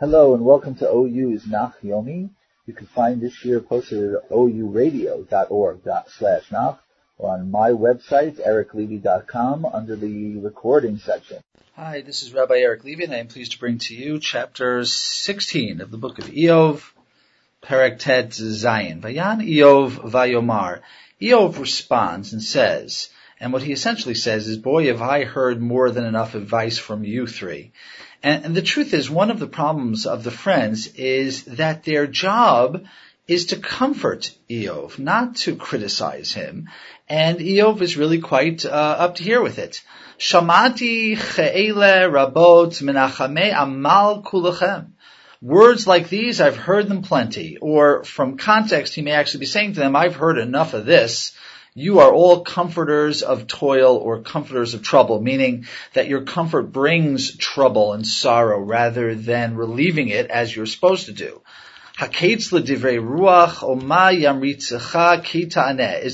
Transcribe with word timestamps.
Hello 0.00 0.34
and 0.34 0.44
welcome 0.44 0.74
to 0.74 0.90
OU's 0.90 1.46
Nach 1.46 1.80
Yomi. 1.80 2.28
You 2.66 2.74
can 2.74 2.88
find 2.88 3.20
this 3.20 3.44
year 3.44 3.60
posted 3.60 4.14
at 4.14 4.28
ouradio.org 4.28 5.88
slash 6.08 6.50
nach 6.50 6.82
or 7.16 7.30
on 7.30 7.48
my 7.48 7.70
website, 7.70 8.44
ericlevy.com, 8.44 9.64
under 9.64 9.94
the 9.94 10.38
recording 10.38 10.98
section. 10.98 11.38
Hi, 11.76 12.00
this 12.00 12.24
is 12.24 12.34
Rabbi 12.34 12.56
Eric 12.56 12.82
Levy, 12.82 13.04
and 13.04 13.14
I 13.14 13.18
am 13.18 13.28
pleased 13.28 13.52
to 13.52 13.60
bring 13.60 13.78
to 13.78 13.94
you 13.94 14.18
chapter 14.18 14.84
16 14.84 15.80
of 15.80 15.92
the 15.92 15.96
book 15.96 16.18
of 16.18 16.24
Eov, 16.24 16.82
Perek 17.62 18.00
Tet 18.00 18.30
Zayin. 18.30 19.00
Vayan 19.00 19.48
Eov 19.48 20.10
Vayomar. 20.10 20.80
Eov 21.22 21.60
responds 21.60 22.32
and 22.32 22.42
says, 22.42 23.10
and 23.38 23.52
what 23.52 23.62
he 23.62 23.72
essentially 23.72 24.14
says 24.14 24.48
is, 24.48 24.56
boy, 24.56 24.86
have 24.88 25.02
I 25.02 25.22
heard 25.24 25.60
more 25.60 25.90
than 25.90 26.04
enough 26.04 26.34
advice 26.34 26.78
from 26.78 27.04
you 27.04 27.26
three. 27.26 27.72
And, 28.24 28.46
and 28.46 28.54
the 28.56 28.62
truth 28.62 28.94
is, 28.94 29.10
one 29.10 29.30
of 29.30 29.38
the 29.38 29.46
problems 29.46 30.06
of 30.06 30.24
the 30.24 30.30
friends 30.30 30.86
is 30.94 31.44
that 31.44 31.84
their 31.84 32.06
job 32.06 32.84
is 33.28 33.46
to 33.46 33.56
comfort 33.56 34.32
Eov, 34.50 34.98
not 34.98 35.36
to 35.36 35.56
criticize 35.56 36.32
him. 36.32 36.70
And 37.06 37.38
Eov 37.38 37.82
is 37.82 37.98
really 37.98 38.20
quite 38.20 38.64
uh, 38.64 38.68
up 38.70 39.16
to 39.16 39.22
here 39.22 39.42
with 39.42 39.58
it. 39.58 39.82
Shamati 40.18 41.18
che'ele 41.18 42.10
rabot 42.10 42.72
menachame 42.82 43.52
amal 43.54 44.22
kulachem. 44.22 44.92
Words 45.42 45.86
like 45.86 46.08
these, 46.08 46.40
I've 46.40 46.56
heard 46.56 46.88
them 46.88 47.02
plenty. 47.02 47.58
Or 47.58 48.04
from 48.04 48.38
context, 48.38 48.94
he 48.94 49.02
may 49.02 49.12
actually 49.12 49.40
be 49.40 49.46
saying 49.46 49.74
to 49.74 49.80
them, 49.80 49.96
I've 49.96 50.16
heard 50.16 50.38
enough 50.38 50.72
of 50.72 50.86
this. 50.86 51.32
You 51.76 51.98
are 51.98 52.12
all 52.12 52.42
comforters 52.42 53.22
of 53.22 53.48
toil 53.48 53.96
or 53.96 54.20
comforters 54.20 54.74
of 54.74 54.82
trouble, 54.82 55.20
meaning 55.20 55.66
that 55.94 56.06
your 56.06 56.20
comfort 56.20 56.70
brings 56.70 57.36
trouble 57.36 57.94
and 57.94 58.06
sorrow 58.06 58.60
rather 58.60 59.16
than 59.16 59.56
relieving 59.56 60.06
it 60.06 60.30
as 60.30 60.54
you're 60.54 60.66
supposed 60.66 61.06
to 61.06 61.12
do. 61.12 61.42
Is 62.00 62.48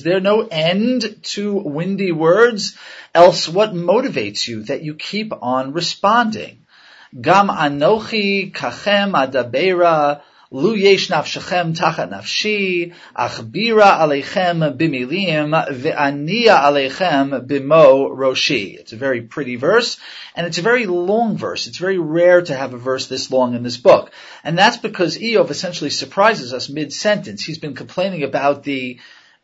there 0.02 0.20
no 0.20 0.48
end 0.50 1.22
to 1.24 1.52
windy 1.52 2.12
words? 2.12 2.78
Else 3.14 3.46
what 3.46 3.74
motivates 3.74 4.48
you 4.48 4.62
that 4.62 4.82
you 4.82 4.94
keep 4.94 5.30
on 5.42 5.74
responding? 5.74 6.64
Gam 7.20 7.48
anochi 7.48 8.50
kachem 8.50 9.12
adabera 9.12 10.22
Lu 10.52 10.74
yesh 10.74 11.10
nafshechem 11.10 11.76
tachat 11.76 12.10
nafshi, 12.10 12.92
achbira 13.16 14.00
aleichem 14.00 14.76
bimilim, 14.76 15.52
ve'ania 15.52 16.58
aleichem 16.58 17.46
bimo 17.46 18.10
roshi. 18.10 18.74
It's 18.74 18.92
a 18.92 18.96
very 18.96 19.20
pretty 19.20 19.54
verse, 19.54 19.96
and 20.34 20.48
it's 20.48 20.58
a 20.58 20.62
very 20.62 20.86
long 20.86 21.36
verse. 21.36 21.68
It's 21.68 21.78
very 21.78 21.98
rare 21.98 22.42
to 22.42 22.56
have 22.56 22.74
a 22.74 22.78
verse 22.78 23.06
this 23.06 23.30
long 23.30 23.54
in 23.54 23.62
this 23.62 23.76
book. 23.76 24.10
And 24.42 24.58
that's 24.58 24.76
because 24.76 25.16
Eov 25.16 25.50
essentially 25.50 25.90
surprises 25.90 26.52
us 26.52 26.68
mid-sentence. 26.68 27.44
He's 27.44 27.58
been 27.58 27.76
complaining 27.76 28.24
about 28.24 28.64
the 28.64 28.98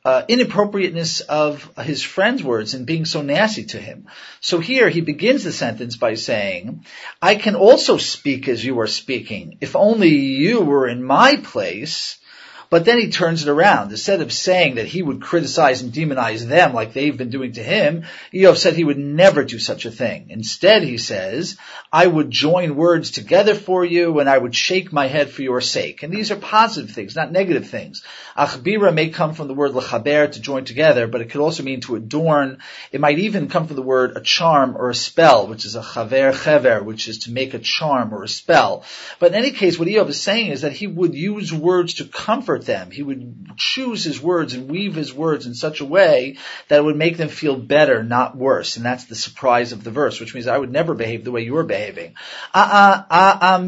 uh, 0.06 0.24
inappropriateness 0.28 1.20
of 1.20 1.68
his 1.78 2.00
friend's 2.00 2.40
words 2.40 2.74
and 2.74 2.86
being 2.86 3.04
so 3.04 3.22
nasty 3.22 3.64
to 3.64 3.78
him. 3.78 4.06
So 4.40 4.60
here 4.60 4.88
he 4.88 5.00
begins 5.00 5.42
the 5.42 5.50
sentence 5.50 5.96
by 5.96 6.14
saying, 6.14 6.84
I 7.20 7.34
can 7.34 7.56
also 7.56 7.96
speak 7.96 8.46
as 8.46 8.64
you 8.64 8.78
are 8.78 8.86
speaking. 8.86 9.58
If 9.60 9.74
only 9.74 10.10
you 10.10 10.60
were 10.60 10.86
in 10.86 11.02
my 11.02 11.34
place, 11.42 12.18
but 12.70 12.84
then 12.84 12.98
he 12.98 13.10
turns 13.10 13.42
it 13.42 13.48
around. 13.48 13.90
Instead 13.90 14.20
of 14.20 14.32
saying 14.32 14.76
that 14.76 14.86
he 14.86 15.02
would 15.02 15.22
criticize 15.22 15.82
and 15.82 15.92
demonize 15.92 16.46
them 16.46 16.72
like 16.72 16.92
they've 16.92 17.16
been 17.16 17.30
doing 17.30 17.52
to 17.52 17.62
him, 17.62 18.04
Eov 18.32 18.56
said 18.56 18.74
he 18.74 18.84
would 18.84 18.98
never 18.98 19.44
do 19.44 19.58
such 19.58 19.86
a 19.86 19.90
thing. 19.90 20.26
Instead, 20.30 20.82
he 20.82 20.98
says, 20.98 21.56
I 21.92 22.06
would 22.06 22.30
join 22.30 22.76
words 22.76 23.10
together 23.10 23.54
for 23.54 23.84
you 23.84 24.18
and 24.18 24.28
I 24.28 24.38
would 24.38 24.54
shake 24.54 24.92
my 24.92 25.06
head 25.06 25.30
for 25.30 25.42
your 25.42 25.60
sake. 25.60 26.02
And 26.02 26.12
these 26.12 26.30
are 26.30 26.36
positive 26.36 26.90
things, 26.90 27.16
not 27.16 27.32
negative 27.32 27.68
things. 27.68 28.02
Achbira 28.36 28.92
may 28.92 29.08
come 29.08 29.34
from 29.34 29.48
the 29.48 29.54
word 29.54 29.72
lechaber, 29.72 30.30
to 30.32 30.40
join 30.40 30.64
together, 30.64 31.06
but 31.06 31.20
it 31.20 31.30
could 31.30 31.40
also 31.40 31.62
mean 31.62 31.80
to 31.82 31.96
adorn. 31.96 32.58
It 32.92 33.00
might 33.00 33.18
even 33.18 33.48
come 33.48 33.66
from 33.66 33.76
the 33.76 33.82
word 33.82 34.16
a 34.16 34.20
charm 34.20 34.76
or 34.76 34.90
a 34.90 34.94
spell, 34.94 35.46
which 35.46 35.64
is 35.64 35.74
a 35.74 35.82
chaver 35.82 36.32
chever, 36.32 36.82
which 36.82 37.08
is 37.08 37.18
to 37.18 37.30
make 37.30 37.54
a 37.54 37.58
charm 37.58 38.12
or 38.14 38.22
a 38.22 38.28
spell. 38.28 38.84
But 39.18 39.32
in 39.32 39.38
any 39.38 39.50
case, 39.50 39.78
what 39.78 39.88
Eov 39.88 40.08
is 40.08 40.20
saying 40.20 40.50
is 40.50 40.62
that 40.62 40.72
he 40.72 40.86
would 40.86 41.14
use 41.14 41.52
words 41.52 41.94
to 41.94 42.04
comfort 42.04 42.55
comfort 42.56 42.66
them. 42.66 42.90
He 42.90 43.02
would 43.02 43.56
choose 43.56 44.04
his 44.04 44.20
words 44.20 44.54
and 44.54 44.70
weave 44.70 44.94
his 44.94 45.12
words 45.12 45.46
in 45.46 45.54
such 45.54 45.80
a 45.80 45.84
way 45.84 46.36
that 46.68 46.78
it 46.78 46.84
would 46.84 46.96
make 46.96 47.16
them 47.16 47.28
feel 47.28 47.56
better, 47.56 48.02
not 48.02 48.36
worse. 48.36 48.76
And 48.76 48.84
that's 48.84 49.04
the 49.04 49.14
surprise 49.14 49.72
of 49.72 49.84
the 49.84 49.90
verse, 49.90 50.20
which 50.20 50.34
means 50.34 50.46
I 50.46 50.58
would 50.58 50.72
never 50.72 50.94
behave 50.94 51.24
the 51.24 51.32
way 51.32 51.42
you're 51.42 51.64
behaving. 51.64 52.14
I 52.54 53.58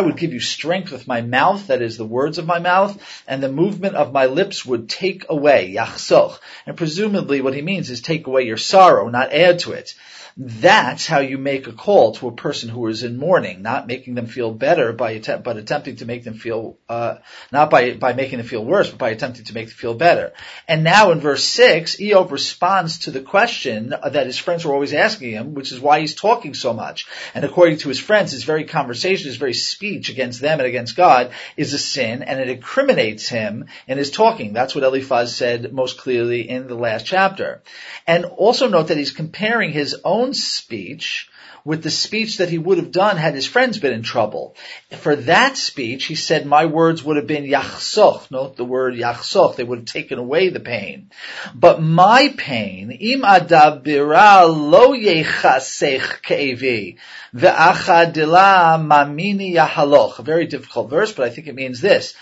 would 0.00 0.16
give 0.16 0.32
you 0.32 0.40
strength 0.40 0.90
with 0.90 1.06
my 1.06 1.20
mouth, 1.20 1.68
that 1.68 1.82
is 1.82 1.96
the 1.96 2.04
words 2.04 2.38
of 2.38 2.46
my 2.46 2.58
mouth, 2.58 3.00
and 3.28 3.42
the 3.42 3.48
movement 3.48 3.94
of 3.94 4.12
my 4.12 4.26
lips 4.26 4.66
would 4.66 4.88
take 4.88 5.26
away, 5.28 5.72
yachsoch. 5.74 6.38
And 6.66 6.76
presumably 6.76 7.40
what 7.40 7.54
he 7.54 7.62
means 7.62 7.90
is 7.90 8.00
take 8.00 8.26
away 8.26 8.42
your 8.42 8.56
sorrow, 8.56 9.08
not 9.08 9.32
add 9.32 9.60
to 9.60 9.72
it. 9.72 9.94
That's 10.36 11.06
how 11.06 11.20
you 11.20 11.38
make 11.38 11.68
a 11.68 11.72
call 11.72 12.16
to 12.16 12.26
a 12.26 12.32
person 12.32 12.68
who 12.68 12.88
is 12.88 13.04
in 13.04 13.18
mourning, 13.18 13.62
not 13.62 13.86
making 13.86 14.16
them 14.16 14.26
feel 14.26 14.52
better 14.52 14.92
by 14.92 15.12
attempt, 15.12 15.44
but 15.44 15.58
attempting 15.58 15.96
to 15.96 16.06
make 16.06 16.24
them 16.24 16.34
feel, 16.34 16.76
uh, 16.88 17.18
not 17.52 17.70
by, 17.70 17.94
by 17.94 18.14
making 18.14 18.38
them 18.38 18.46
feel 18.48 18.64
worse, 18.64 18.90
but 18.90 18.98
by 18.98 19.10
attempting 19.10 19.44
to 19.44 19.54
make 19.54 19.68
them 19.68 19.76
feel 19.76 19.94
better. 19.94 20.32
And 20.66 20.82
now 20.82 21.12
in 21.12 21.20
verse 21.20 21.44
6, 21.44 21.98
Eov 21.98 22.32
responds 22.32 22.98
to 23.00 23.12
the 23.12 23.20
question 23.20 23.90
that 23.90 24.26
his 24.26 24.36
friends 24.36 24.64
were 24.64 24.74
always 24.74 24.92
asking 24.92 25.30
him, 25.30 25.54
which 25.54 25.70
is 25.70 25.78
why 25.78 26.00
he's 26.00 26.16
talking 26.16 26.54
so 26.54 26.72
much. 26.72 27.06
And 27.32 27.44
according 27.44 27.78
to 27.78 27.88
his 27.88 28.00
friends, 28.00 28.32
his 28.32 28.42
very 28.42 28.64
conversation, 28.64 29.28
his 29.28 29.36
very 29.36 29.54
speech 29.54 30.08
against 30.08 30.40
them 30.40 30.58
and 30.58 30.66
against 30.66 30.96
God 30.96 31.30
is 31.56 31.72
a 31.74 31.78
sin, 31.78 32.24
and 32.24 32.40
it 32.40 32.48
incriminates 32.48 33.28
him 33.28 33.66
in 33.86 33.98
his 33.98 34.10
talking. 34.10 34.52
That's 34.52 34.74
what 34.74 34.82
Eliphaz 34.82 35.36
said 35.36 35.72
most 35.72 35.98
clearly 35.98 36.48
in 36.48 36.66
the 36.66 36.74
last 36.74 37.06
chapter. 37.06 37.62
And 38.04 38.24
also 38.24 38.68
note 38.68 38.88
that 38.88 38.98
he's 38.98 39.12
comparing 39.12 39.70
his 39.70 39.94
own 40.02 40.23
own 40.24 40.34
speech 40.34 41.28
with 41.64 41.82
the 41.82 41.90
speech 41.90 42.38
that 42.38 42.50
he 42.50 42.58
would 42.58 42.76
have 42.76 42.92
done 42.92 43.16
had 43.16 43.34
his 43.34 43.46
friends 43.46 43.78
been 43.78 43.92
in 43.92 44.02
trouble. 44.02 44.54
For 44.98 45.16
that 45.16 45.56
speech, 45.56 46.04
he 46.04 46.14
said, 46.14 46.44
my 46.44 46.66
words 46.66 47.02
would 47.02 47.16
have 47.16 47.26
been 47.26 47.44
yachsoch. 47.44 48.30
Note 48.30 48.56
the 48.56 48.64
word 48.64 48.94
yachsoch. 48.94 49.56
They 49.56 49.64
would 49.64 49.78
have 49.78 49.86
taken 49.86 50.18
away 50.18 50.50
the 50.50 50.60
pain. 50.60 51.10
But 51.54 51.80
my 51.80 52.34
pain, 52.36 52.90
im 52.90 53.22
adabira 53.22 54.46
lo 54.46 54.92
yechasech 54.92 56.22
ke'evi, 56.22 56.98
ve'achadila 57.34 58.78
mamini 58.86 59.54
yahaloch. 59.54 60.18
A 60.18 60.22
very 60.22 60.46
difficult 60.46 60.90
verse, 60.90 61.12
but 61.12 61.26
I 61.26 61.30
think 61.30 61.46
it 61.46 61.54
means 61.54 61.80
this. 61.80 62.14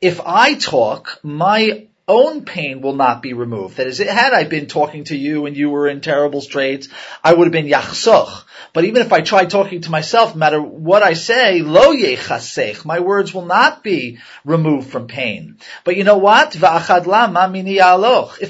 If 0.00 0.20
I 0.24 0.54
talk, 0.54 1.18
my 1.24 1.88
own 2.08 2.44
pain 2.44 2.80
will 2.80 2.94
not 2.94 3.20
be 3.20 3.32
removed. 3.32 3.78
That 3.78 3.88
is, 3.88 3.98
had 3.98 4.32
I 4.32 4.44
been 4.44 4.66
talking 4.66 5.04
to 5.04 5.16
you 5.16 5.46
and 5.46 5.56
you 5.56 5.70
were 5.70 5.88
in 5.88 6.00
terrible 6.00 6.40
straits, 6.40 6.88
I 7.22 7.34
would 7.34 7.46
have 7.46 7.52
been 7.52 7.66
yachsoch. 7.66 8.44
But 8.72 8.84
even 8.84 9.02
if 9.02 9.12
I 9.12 9.22
try 9.22 9.44
talking 9.44 9.80
to 9.82 9.90
myself, 9.90 10.34
no 10.34 10.38
matter 10.38 10.62
what 10.62 11.02
I 11.02 11.14
say, 11.14 11.62
lo 11.62 11.92
yechasech, 11.94 12.84
my 12.84 13.00
words 13.00 13.34
will 13.34 13.46
not 13.46 13.82
be 13.82 14.18
removed 14.44 14.90
from 14.90 15.08
pain. 15.08 15.58
But 15.82 15.96
you 15.96 16.04
know 16.04 16.18
what? 16.18 16.54
If 16.54 16.62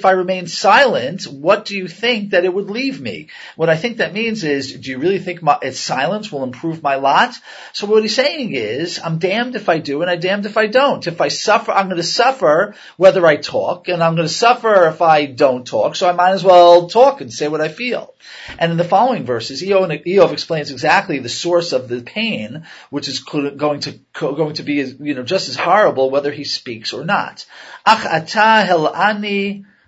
I 0.04 0.10
remain 0.10 0.46
silent, 0.48 1.24
what 1.24 1.64
do 1.64 1.76
you 1.76 1.88
think 1.88 2.30
that 2.30 2.44
it 2.44 2.52
would 2.52 2.68
leave 2.68 3.00
me? 3.00 3.28
What 3.56 3.70
I 3.70 3.76
think 3.76 3.96
that 3.98 4.12
means 4.12 4.44
is, 4.44 4.74
do 4.74 4.90
you 4.90 4.98
really 4.98 5.18
think 5.18 5.42
my, 5.42 5.58
its 5.62 5.80
silence 5.80 6.30
will 6.30 6.44
improve 6.44 6.82
my 6.82 6.96
lot? 6.96 7.38
So 7.72 7.86
what 7.86 8.02
he's 8.02 8.14
saying 8.14 8.52
is, 8.52 9.00
I'm 9.02 9.18
damned 9.18 9.56
if 9.56 9.70
I 9.70 9.78
do 9.78 10.02
and 10.02 10.10
I'm 10.10 10.20
damned 10.20 10.44
if 10.44 10.58
I 10.58 10.66
don't. 10.66 11.06
If 11.06 11.22
I 11.22 11.28
suffer, 11.28 11.72
I'm 11.72 11.86
going 11.86 11.96
to 11.96 12.02
suffer 12.02 12.74
whether 12.96 13.26
I 13.26 13.36
talk, 13.46 13.88
and 13.88 14.02
I'm 14.02 14.16
going 14.16 14.28
to 14.28 14.32
suffer 14.34 14.88
if 14.88 15.00
I 15.00 15.26
don't 15.26 15.66
talk, 15.66 15.96
so 15.96 16.08
I 16.08 16.12
might 16.12 16.32
as 16.32 16.44
well 16.44 16.88
talk 16.88 17.20
and 17.20 17.32
say 17.32 17.48
what 17.48 17.60
I 17.60 17.68
feel. 17.68 18.12
And 18.58 18.72
in 18.72 18.78
the 18.78 18.84
following 18.84 19.24
verses, 19.24 19.62
Eov 19.62 20.32
explains 20.32 20.70
exactly 20.70 21.20
the 21.20 21.28
source 21.28 21.72
of 21.72 21.88
the 21.88 22.02
pain, 22.02 22.66
which 22.90 23.08
is 23.08 23.20
going 23.20 23.80
to 23.80 23.98
going 24.12 24.54
to 24.54 24.62
be 24.62 24.74
you 24.74 25.14
know 25.14 25.22
just 25.22 25.48
as 25.48 25.56
horrible 25.56 26.10
whether 26.10 26.32
he 26.32 26.44
speaks 26.44 26.92
or 26.92 27.04
not. 27.04 27.46
Ach 27.86 28.04
ata 28.04 28.66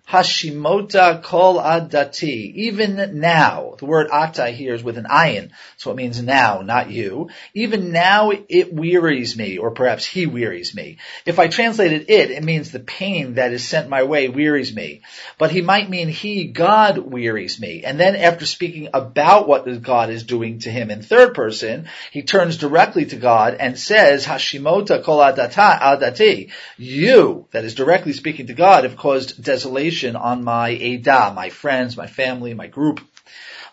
Hashimota 0.09 1.23
kol 1.23 1.61
adati. 1.61 2.55
Even 2.55 3.21
now, 3.21 3.75
the 3.79 3.85
word 3.85 4.09
ata 4.11 4.49
here 4.49 4.73
is 4.73 4.83
with 4.83 4.97
an 4.97 5.05
ayin, 5.05 5.51
so 5.77 5.91
it 5.91 5.97
means 5.97 6.23
now, 6.23 6.63
not 6.63 6.91
you. 6.91 7.29
Even 7.53 7.93
now 7.93 8.33
it 8.49 8.73
wearies 8.73 9.37
me, 9.37 9.59
or 9.59 9.71
perhaps 9.73 10.07
he 10.07 10.27
wearies 10.27 10.75
me. 10.75 10.97
If 11.27 11.39
I 11.39 11.49
translated 11.49 12.07
it, 12.09 12.31
it 12.31 12.43
means 12.43 12.71
the 12.71 12.81
pain 12.81 13.35
that 13.35 13.53
is 13.53 13.69
sent 13.69 13.91
my 13.91 14.05
way 14.05 14.31
wearies 14.31 14.75
me. 14.75 15.03
But 15.37 15.51
he 15.51 15.61
might 15.61 15.91
mean 15.91 16.09
he, 16.09 16.47
God, 16.47 16.97
wearies 16.97 17.61
me. 17.61 17.85
And 17.85 18.01
then 18.01 18.17
after 18.17 18.47
speaking 18.47 18.89
about 18.95 19.47
what 19.47 19.83
God 19.83 20.09
is 20.09 20.23
doing 20.23 20.61
to 20.61 20.71
him 20.71 20.91
in 20.91 21.03
third 21.03 21.35
person, 21.35 21.87
he 22.13 22.23
turns 22.23 22.57
directly 22.57 23.05
to 23.07 23.17
God 23.17 23.57
and 23.61 23.79
says, 23.79 24.25
Hashimota 24.25 25.05
kol 25.05 25.19
adata, 25.19 25.79
adati. 25.79 26.51
You, 26.79 27.47
that 27.51 27.65
is 27.65 27.75
directly 27.75 28.15
speaking 28.15 28.47
to 28.47 28.55
God, 28.55 28.85
have 28.85 28.97
caused 28.97 29.45
desolation 29.45 29.98
on 30.05 30.45
my 30.45 30.69
Ada, 30.69 31.33
my 31.35 31.51
friends, 31.51 31.97
my 31.97 32.07
family, 32.07 32.55
my 32.55 32.67
group. 32.67 33.01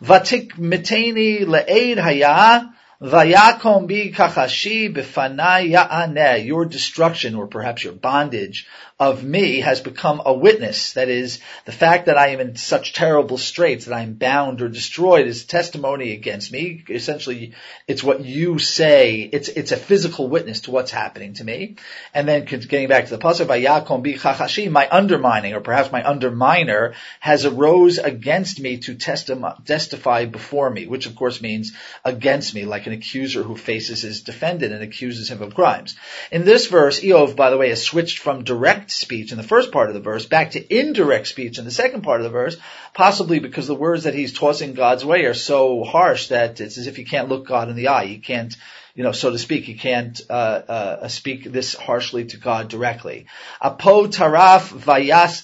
Vatik 0.01 0.53
miteni 0.53 1.45
le'ed 1.45 1.97
haya, 1.97 2.71
Vayakom 3.01 3.87
bi 3.87 4.11
kachashi 4.15 4.93
b'fanai 4.93 5.71
ya'aneh. 5.71 6.45
Your 6.45 6.65
destruction, 6.65 7.35
or 7.35 7.47
perhaps 7.47 7.83
your 7.83 7.93
bondage, 7.93 8.67
of 8.97 9.25
me 9.25 9.59
has 9.59 9.81
become 9.81 10.21
a 10.25 10.33
witness. 10.33 10.93
That 10.93 11.09
is, 11.09 11.39
the 11.65 11.73
fact 11.73 12.05
that 12.05 12.17
I 12.17 12.29
am 12.29 12.39
in 12.39 12.55
such 12.55 12.93
terrible 12.93 13.37
straits 13.37 13.85
that 13.85 13.93
I 13.93 14.03
am 14.03 14.13
bound 14.13 14.61
or 14.61 14.69
destroyed 14.69 15.27
is 15.27 15.43
testimony 15.43 16.13
against 16.13 16.49
me. 16.49 16.85
Essentially, 16.89 17.53
it's 17.89 18.03
what 18.03 18.23
you 18.23 18.57
say. 18.57 19.19
It's, 19.19 19.49
it's 19.49 19.73
a 19.73 19.77
physical 19.77 20.29
witness 20.29 20.61
to 20.61 20.71
what's 20.71 20.91
happening 20.91 21.33
to 21.33 21.43
me. 21.43 21.75
And 22.13 22.25
then 22.25 22.45
getting 22.45 22.87
back 22.87 23.05
to 23.05 23.17
the 23.17 23.21
pasuk, 23.21 23.47
Vayakom 23.47 24.01
bi 24.01 24.13
chachashi, 24.13 24.71
my 24.71 24.87
undermining, 24.89 25.53
or 25.55 25.59
perhaps 25.59 25.91
my 25.91 26.01
underminer, 26.01 26.93
has 27.19 27.45
arose 27.45 27.97
against 27.97 28.61
me 28.61 28.77
to 28.77 28.95
testify 28.95 30.23
before 30.23 30.69
me, 30.69 30.87
which 30.87 31.05
of 31.05 31.17
course 31.17 31.41
means 31.41 31.73
against 32.05 32.55
me, 32.55 32.63
like 32.63 32.87
an 32.87 32.93
accuser 32.93 33.43
who 33.43 33.57
faces 33.57 34.03
his 34.03 34.21
defendant 34.21 34.71
and 34.71 34.81
accuses 34.81 35.29
him 35.29 35.41
of 35.41 35.53
crimes. 35.53 35.97
In 36.31 36.45
this 36.45 36.67
verse, 36.67 37.01
Eov, 37.01 37.35
by 37.35 37.49
the 37.49 37.57
way, 37.57 37.67
has 37.69 37.83
switched 37.83 38.19
from 38.19 38.45
direct 38.45 38.84
direct 38.85 38.91
speech 38.91 39.31
in 39.31 39.37
the 39.37 39.43
first 39.43 39.71
part 39.71 39.89
of 39.89 39.95
the 39.95 39.99
verse 39.99 40.27
back 40.27 40.51
to 40.51 40.79
indirect 40.79 41.27
speech 41.27 41.57
in 41.57 41.65
the 41.65 41.71
second 41.71 42.03
part 42.03 42.19
of 42.19 42.23
the 42.23 42.29
verse, 42.29 42.57
possibly 42.93 43.39
because 43.39 43.65
the 43.67 43.73
words 43.73 44.03
that 44.03 44.13
he's 44.13 44.31
tossing 44.31 44.73
God's 44.73 45.03
way 45.03 45.25
are 45.25 45.33
so 45.33 45.83
harsh 45.83 46.27
that 46.27 46.61
it's 46.61 46.77
as 46.77 46.85
if 46.85 46.95
he 46.95 47.03
can't 47.03 47.29
look 47.29 47.47
God 47.47 47.69
in 47.69 47.75
the 47.75 47.87
eye. 47.87 48.05
He 48.05 48.19
can't 48.19 48.55
you 48.95 49.03
know, 49.03 49.11
so 49.11 49.29
to 49.29 49.37
speak, 49.37 49.67
you 49.67 49.75
can't 49.75 50.21
uh, 50.29 50.33
uh, 50.33 51.07
speak 51.09 51.43
this 51.43 51.75
harshly 51.75 52.23
to 52.27 52.37
God 52.37 52.69
directly. 52.69 53.25
Apo 53.61 54.07
taraf 54.07 54.69
vayas 54.71 55.43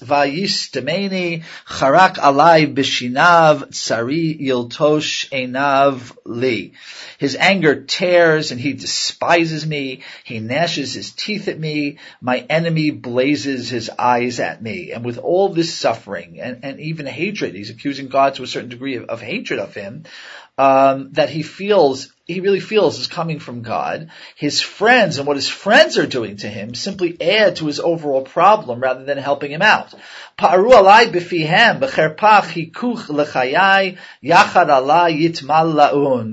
charak 1.68 2.16
alai 2.16 2.74
bishinav 2.74 3.72
tsari 3.72 4.42
yiltosh 4.42 5.30
enav 5.32 6.16
li. 6.24 6.72
His 7.18 7.36
anger 7.36 7.84
tears 7.84 8.54
and 8.54 8.62
he 8.62 8.72
despises 8.72 9.68
me. 9.68 10.04
He 10.24 10.40
gnashes 10.40 10.94
his 10.94 11.12
teeth 11.12 11.50
at 11.50 11.60
me. 11.60 11.98
My 12.22 12.46
enemy 12.50 12.92
blazes 12.92 13.70
his 13.70 13.90
eyes 13.90 14.40
at 14.40 14.64
me. 14.64 14.94
And 14.94 15.04
with 15.04 15.18
all 15.18 15.50
this 15.50 15.74
suffering 15.74 16.40
and, 16.40 16.64
and 16.64 16.80
even 16.80 17.06
hatred, 17.06 17.54
he's 17.54 17.70
accusing 17.70 18.08
God 18.08 18.36
to 18.36 18.44
a 18.44 18.48
certain 18.48 18.70
degree 18.70 18.96
of, 18.96 19.10
of 19.10 19.22
hatred 19.22 19.60
of 19.60 19.74
him 19.74 20.06
um, 20.58 21.14
that 21.14 21.30
he 21.30 21.44
feels 21.44 22.12
he 22.32 22.40
really 22.40 22.60
feels 22.60 23.00
is 23.00 23.08
coming 23.08 23.40
from 23.40 23.62
God. 23.62 24.10
His 24.36 24.62
friends 24.62 25.18
and 25.18 25.28
what 25.28 25.36
his 25.36 25.50
friends 25.50 25.98
are 25.98 26.06
doing 26.06 26.38
to 26.38 26.48
him 26.48 26.76
simply 26.76 27.20
add 27.20 27.58
to 27.58 27.66
his 27.66 27.80
overall 27.80 28.22
problem 28.22 28.80
rather 28.80 29.04
than 29.04 29.18
helping 29.18 29.52
him 29.52 29.62
out. 29.62 29.94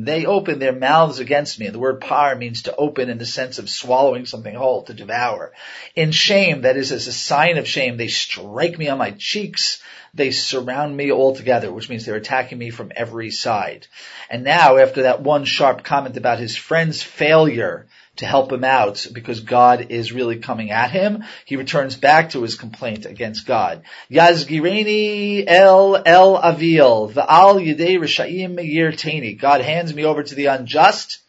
They 0.05 0.27
open 0.27 0.59
their 0.59 0.73
mouths 0.73 1.19
against 1.19 1.59
me. 1.59 1.69
The 1.69 1.79
word 1.79 2.01
par 2.01 2.37
means 2.37 2.63
to 2.63 2.77
open 2.77 3.11
in 3.11 3.19
the 3.19 3.27
sense 3.27 3.59
of 3.59 3.69
swallowing 3.69 4.27
something 4.27 4.55
whole, 4.55 4.83
to 4.85 4.95
devour. 4.95 5.53
In 5.97 6.13
shame, 6.13 6.63
that 6.63 6.77
is 6.77 6.93
as 6.93 7.09
a 7.09 7.13
sign 7.13 7.59
of 7.59 7.67
shame, 7.67 7.97
they 7.97 8.09
strike 8.09 8.79
me 8.79 8.89
on 8.89 8.99
my 8.99 9.11
cheeks 9.13 9.83
they 10.15 10.31
surround 10.31 10.97
me 10.97 11.13
altogether, 11.13 11.71
which 11.71 11.89
means 11.89 12.05
they're 12.05 12.17
attacking 12.17 12.59
me 12.59 12.71
from 12.71 12.93
every 12.95 13.31
side. 13.31 13.87
And 14.31 14.45
now, 14.45 14.77
after 14.77 15.03
that 15.03 15.23
one 15.23 15.45
sharp 15.45 15.85
comment 15.85 16.17
about 16.17 16.39
his 16.39 16.57
friend's 16.57 17.03
failure 17.03 17.87
to 18.17 18.27
help 18.27 18.53
him 18.53 18.65
out 18.65 19.07
because 19.13 19.41
God 19.41 19.91
is 19.91 20.13
really 20.13 20.39
coming 20.39 20.71
at 20.71 20.91
him, 20.91 21.25
he 21.45 21.57
returns 21.57 21.97
back 21.97 22.31
to 22.31 22.43
his 22.43 22.57
complaint 22.57 23.07
against 23.07 23.47
God. 23.47 23.83
Yazgireni 24.11 25.45
el 25.47 26.03
el 26.05 26.37
avil, 26.37 27.11
va'al 27.11 27.65
yidei 27.65 27.99
rishayim 27.99 28.57
yirteni. 28.57 29.39
God 29.39 29.61
hands 29.61 29.95
me 29.95 30.05
over 30.05 30.23
to 30.23 30.35
the 30.35 30.47
unjust, 30.47 31.21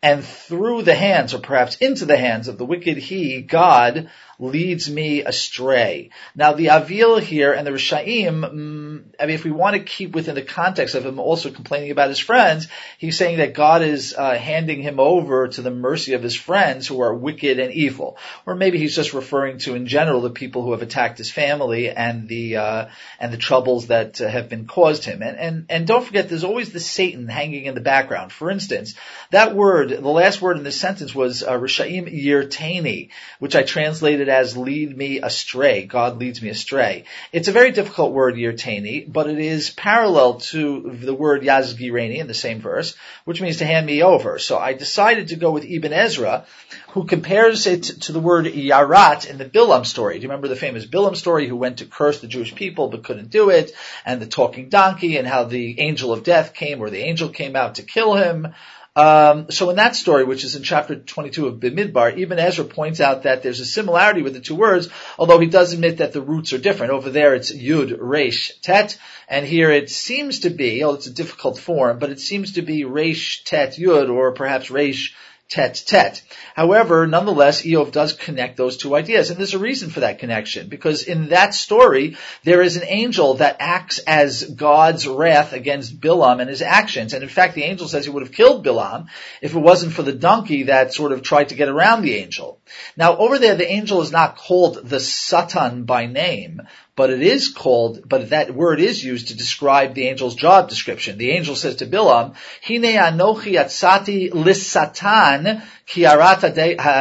and 0.00 0.24
through 0.24 0.82
the 0.82 0.94
hands, 0.94 1.34
or 1.34 1.40
perhaps 1.40 1.76
into 1.76 2.04
the 2.04 2.16
hands 2.16 2.46
of 2.46 2.56
the 2.56 2.64
wicked, 2.64 2.98
he, 2.98 3.40
God, 3.42 4.08
leads 4.38 4.88
me 4.88 5.24
astray. 5.24 6.10
Now 6.34 6.52
the 6.52 6.70
Avil 6.70 7.18
here 7.18 7.52
and 7.52 7.66
the 7.66 7.72
Rishaim, 7.72 8.40
mm, 8.40 9.02
I 9.18 9.26
mean, 9.26 9.34
if 9.34 9.44
we 9.44 9.50
want 9.50 9.74
to 9.74 9.82
keep 9.82 10.14
within 10.14 10.36
the 10.36 10.42
context 10.42 10.94
of 10.94 11.04
him 11.04 11.18
also 11.18 11.50
complaining 11.50 11.90
about 11.90 12.08
his 12.08 12.20
friends, 12.20 12.68
he's 12.98 13.18
saying 13.18 13.38
that 13.38 13.54
God 13.54 13.82
is 13.82 14.14
uh, 14.16 14.34
handing 14.34 14.80
him 14.80 15.00
over 15.00 15.48
to 15.48 15.62
the 15.62 15.72
mercy 15.72 16.12
of 16.12 16.22
his 16.22 16.36
friends 16.36 16.86
who 16.86 17.00
are 17.00 17.12
wicked 17.12 17.58
and 17.58 17.72
evil. 17.72 18.16
Or 18.46 18.54
maybe 18.54 18.78
he's 18.78 18.94
just 18.94 19.12
referring 19.12 19.58
to 19.58 19.74
in 19.74 19.86
general 19.86 20.20
the 20.20 20.30
people 20.30 20.62
who 20.62 20.70
have 20.70 20.82
attacked 20.82 21.18
his 21.18 21.32
family 21.32 21.90
and 21.90 22.28
the, 22.28 22.58
uh, 22.58 22.86
and 23.18 23.32
the 23.32 23.38
troubles 23.38 23.88
that 23.88 24.20
uh, 24.20 24.28
have 24.28 24.48
been 24.48 24.66
caused 24.66 25.04
him. 25.04 25.22
And, 25.22 25.36
and, 25.36 25.66
and 25.68 25.86
don't 25.86 26.04
forget, 26.04 26.28
there's 26.28 26.44
always 26.44 26.72
the 26.72 26.80
Satan 26.80 27.26
hanging 27.26 27.64
in 27.64 27.74
the 27.74 27.80
background. 27.80 28.30
For 28.30 28.50
instance, 28.50 28.94
that 29.30 29.56
word, 29.56 29.90
the 29.90 30.00
last 30.00 30.40
word 30.40 30.58
in 30.58 30.62
this 30.62 30.80
sentence 30.80 31.12
was 31.12 31.42
uh, 31.42 31.58
Rishaim 31.58 32.06
Yirtani, 32.06 33.10
which 33.40 33.56
I 33.56 33.64
translated 33.64 34.27
translated 34.28 34.48
as 34.48 34.56
lead 34.56 34.96
me 34.96 35.20
astray. 35.20 35.86
God 35.86 36.18
leads 36.18 36.42
me 36.42 36.50
astray. 36.50 37.04
It's 37.32 37.48
a 37.48 37.52
very 37.52 37.72
difficult 37.72 38.12
word, 38.12 38.34
yirtani, 38.34 39.10
but 39.10 39.28
it 39.28 39.38
is 39.38 39.70
parallel 39.70 40.40
to 40.52 40.96
the 41.02 41.14
word 41.14 41.42
yazgireni 41.42 42.18
in 42.18 42.26
the 42.26 42.34
same 42.34 42.60
verse, 42.60 42.96
which 43.24 43.40
means 43.40 43.58
to 43.58 43.66
hand 43.66 43.86
me 43.86 44.02
over. 44.02 44.38
So 44.38 44.58
I 44.58 44.74
decided 44.74 45.28
to 45.28 45.36
go 45.36 45.50
with 45.50 45.64
Ibn 45.64 45.92
Ezra, 45.92 46.44
who 46.88 47.04
compares 47.04 47.66
it 47.66 47.82
to 48.02 48.12
the 48.12 48.20
word 48.20 48.46
yarat 48.46 49.28
in 49.28 49.38
the 49.38 49.44
Bilam 49.44 49.84
story. 49.84 50.14
Do 50.14 50.22
you 50.22 50.28
remember 50.28 50.48
the 50.48 50.56
famous 50.56 50.86
Bilam 50.86 51.16
story 51.16 51.48
who 51.48 51.56
went 51.56 51.78
to 51.78 51.86
curse 51.86 52.20
the 52.20 52.28
Jewish 52.28 52.54
people 52.54 52.88
but 52.88 53.04
couldn't 53.04 53.30
do 53.30 53.50
it, 53.50 53.72
and 54.04 54.20
the 54.20 54.26
talking 54.26 54.68
donkey, 54.68 55.16
and 55.16 55.26
how 55.26 55.44
the 55.44 55.80
angel 55.80 56.12
of 56.12 56.22
death 56.22 56.54
came, 56.54 56.80
or 56.80 56.90
the 56.90 57.02
angel 57.02 57.28
came 57.28 57.56
out 57.56 57.76
to 57.76 57.82
kill 57.82 58.14
him? 58.14 58.54
Um, 58.98 59.48
so 59.48 59.70
in 59.70 59.76
that 59.76 59.94
story, 59.94 60.24
which 60.24 60.42
is 60.42 60.56
in 60.56 60.64
chapter 60.64 60.96
22 60.96 61.46
of 61.46 61.60
Bimidbar, 61.60 62.18
Ibn 62.18 62.36
Ezra 62.36 62.64
points 62.64 63.00
out 63.00 63.22
that 63.22 63.44
there's 63.44 63.60
a 63.60 63.64
similarity 63.64 64.22
with 64.22 64.34
the 64.34 64.40
two 64.40 64.56
words, 64.56 64.88
although 65.20 65.38
he 65.38 65.46
does 65.46 65.72
admit 65.72 65.98
that 65.98 66.12
the 66.12 66.20
roots 66.20 66.52
are 66.52 66.58
different. 66.58 66.92
Over 66.92 67.10
there 67.10 67.36
it's 67.36 67.54
Yud, 67.54 67.96
Resh, 68.00 68.58
Tet, 68.60 68.98
and 69.28 69.46
here 69.46 69.70
it 69.70 69.88
seems 69.88 70.40
to 70.40 70.50
be, 70.50 70.82
oh, 70.82 70.94
it's 70.94 71.06
a 71.06 71.12
difficult 71.12 71.60
form, 71.60 72.00
but 72.00 72.10
it 72.10 72.18
seems 72.18 72.54
to 72.54 72.62
be 72.62 72.82
Resh, 72.84 73.44
Tet, 73.44 73.76
Yud, 73.76 74.10
or 74.12 74.32
perhaps 74.32 74.68
Resh, 74.68 75.14
tet 75.48 75.82
tet. 75.86 76.22
However, 76.54 77.06
nonetheless, 77.06 77.62
Eov 77.62 77.90
does 77.90 78.12
connect 78.12 78.56
those 78.56 78.76
two 78.76 78.94
ideas, 78.94 79.30
and 79.30 79.38
there's 79.38 79.54
a 79.54 79.58
reason 79.58 79.88
for 79.88 80.00
that 80.00 80.18
connection, 80.18 80.68
because 80.68 81.04
in 81.04 81.28
that 81.28 81.54
story, 81.54 82.16
there 82.44 82.60
is 82.60 82.76
an 82.76 82.84
angel 82.86 83.34
that 83.34 83.56
acts 83.58 83.98
as 84.00 84.44
God's 84.44 85.06
wrath 85.06 85.52
against 85.52 86.00
Bilam 86.00 86.40
and 86.40 86.50
his 86.50 86.62
actions, 86.62 87.14
and 87.14 87.22
in 87.22 87.28
fact, 87.28 87.54
the 87.54 87.64
angel 87.64 87.88
says 87.88 88.04
he 88.04 88.10
would 88.10 88.22
have 88.22 88.32
killed 88.32 88.64
Bilam 88.64 89.06
if 89.40 89.54
it 89.54 89.58
wasn't 89.58 89.94
for 89.94 90.02
the 90.02 90.12
donkey 90.12 90.64
that 90.64 90.92
sort 90.92 91.12
of 91.12 91.22
tried 91.22 91.48
to 91.48 91.54
get 91.54 91.68
around 91.68 92.02
the 92.02 92.16
angel. 92.16 92.60
Now, 92.96 93.16
over 93.16 93.38
there, 93.38 93.54
the 93.54 93.70
angel 93.70 94.02
is 94.02 94.12
not 94.12 94.36
called 94.36 94.86
the 94.86 95.00
Satan 95.00 95.84
by 95.84 96.06
name, 96.06 96.62
but 96.98 97.10
it 97.10 97.22
is 97.22 97.48
called, 97.48 98.08
but 98.08 98.30
that 98.30 98.52
word 98.52 98.80
is 98.80 99.04
used 99.04 99.28
to 99.28 99.36
describe 99.36 99.94
the 99.94 100.08
angel's 100.08 100.34
job 100.34 100.68
description. 100.68 101.16
The 101.16 101.30
angel 101.30 101.54
says 101.54 101.76
to 101.76 101.86
Bilam, 101.86 102.34
Hine 102.60 102.98
anochi 102.98 103.52
atzati 103.54 104.32
lissatan 104.32 105.62
kiarata 105.88 106.54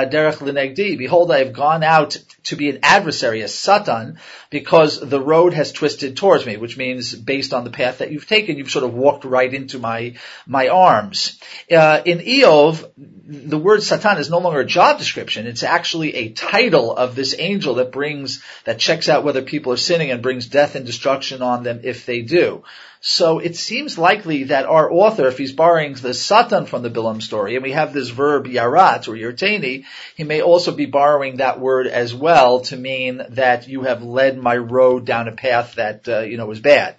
derech 0.10 0.38
linegdi. 0.38 0.98
Behold, 0.98 1.32
I 1.32 1.40
have 1.40 1.54
gone 1.54 1.84
out 1.84 2.18
to 2.46 2.56
be 2.56 2.70
an 2.70 2.80
adversary, 2.84 3.42
a 3.42 3.48
satan, 3.48 4.20
because 4.50 5.00
the 5.00 5.20
road 5.20 5.54
has 5.54 5.74
twisted 5.74 6.16
towards 6.16 6.46
me, 6.46 6.56
which 6.56 6.78
means 6.78 7.14
based 7.14 7.54
on 7.54 7.66
the 7.66 7.70
path 7.70 7.98
that 7.98 8.12
you've 8.12 8.28
taken, 8.28 8.58
you've 8.58 8.72
sort 8.72 8.86
of 8.86 8.94
walked 8.94 9.26
right 9.26 9.54
into 9.54 9.78
my, 9.78 10.16
my 10.46 10.70
arms. 10.70 11.40
Uh, 11.70 12.02
in 12.06 12.20
Eov, 12.20 12.90
the 12.96 13.58
word 13.58 13.84
Satan 13.84 14.18
is 14.18 14.30
no 14.30 14.38
longer 14.38 14.62
a 14.62 14.66
job 14.66 14.98
description. 14.98 15.48
It's 15.48 15.64
actually 15.64 16.16
a 16.16 16.30
title 16.30 16.96
of 16.96 17.16
this 17.16 17.36
angel 17.38 17.76
that 17.76 17.92
brings, 17.92 18.42
that 18.64 18.80
checks 18.80 19.10
out 19.10 19.26
whether 19.26 19.42
people 19.42 19.74
are 19.74 19.78
sinning 19.78 20.12
and 20.12 20.24
brings 20.24 20.48
death 20.48 20.76
and 20.76 20.86
destruction 20.86 21.42
on 21.42 21.64
them 21.64 21.82
if 21.84 22.06
they 22.06 22.22
do. 22.22 22.64
So 23.00 23.40
it 23.40 23.56
seems 23.56 23.98
likely 23.98 24.46
that 24.46 24.66
our 24.66 24.92
author, 24.92 25.28
if 25.28 25.38
he's 25.38 25.52
borrowing 25.52 25.94
the 25.94 26.14
Satan 26.14 26.66
from 26.66 26.82
the 26.82 26.90
Bilam 26.90 27.22
story, 27.22 27.56
and 27.56 27.64
we 27.64 27.72
have 27.72 27.94
this 27.94 28.10
verb 28.10 28.46
yarat 28.46 29.08
or 29.08 29.14
yirtani, 29.14 29.86
he 30.16 30.24
may 30.24 30.42
also 30.42 30.72
be 30.72 30.88
borrowing 30.88 31.38
that 31.38 31.60
word 31.60 31.88
as 31.88 32.14
well 32.14 32.62
to 32.62 32.76
mean 32.76 33.22
that 33.30 33.68
you 33.68 33.84
have 33.84 34.02
led 34.02 34.38
my 34.38 34.58
road 34.58 35.06
down 35.06 35.28
a 35.28 35.32
path 35.32 35.76
that, 35.76 36.08
uh, 36.08 36.22
you 36.22 36.38
know, 36.38 36.48
was 36.48 36.60
bad. 36.60 36.96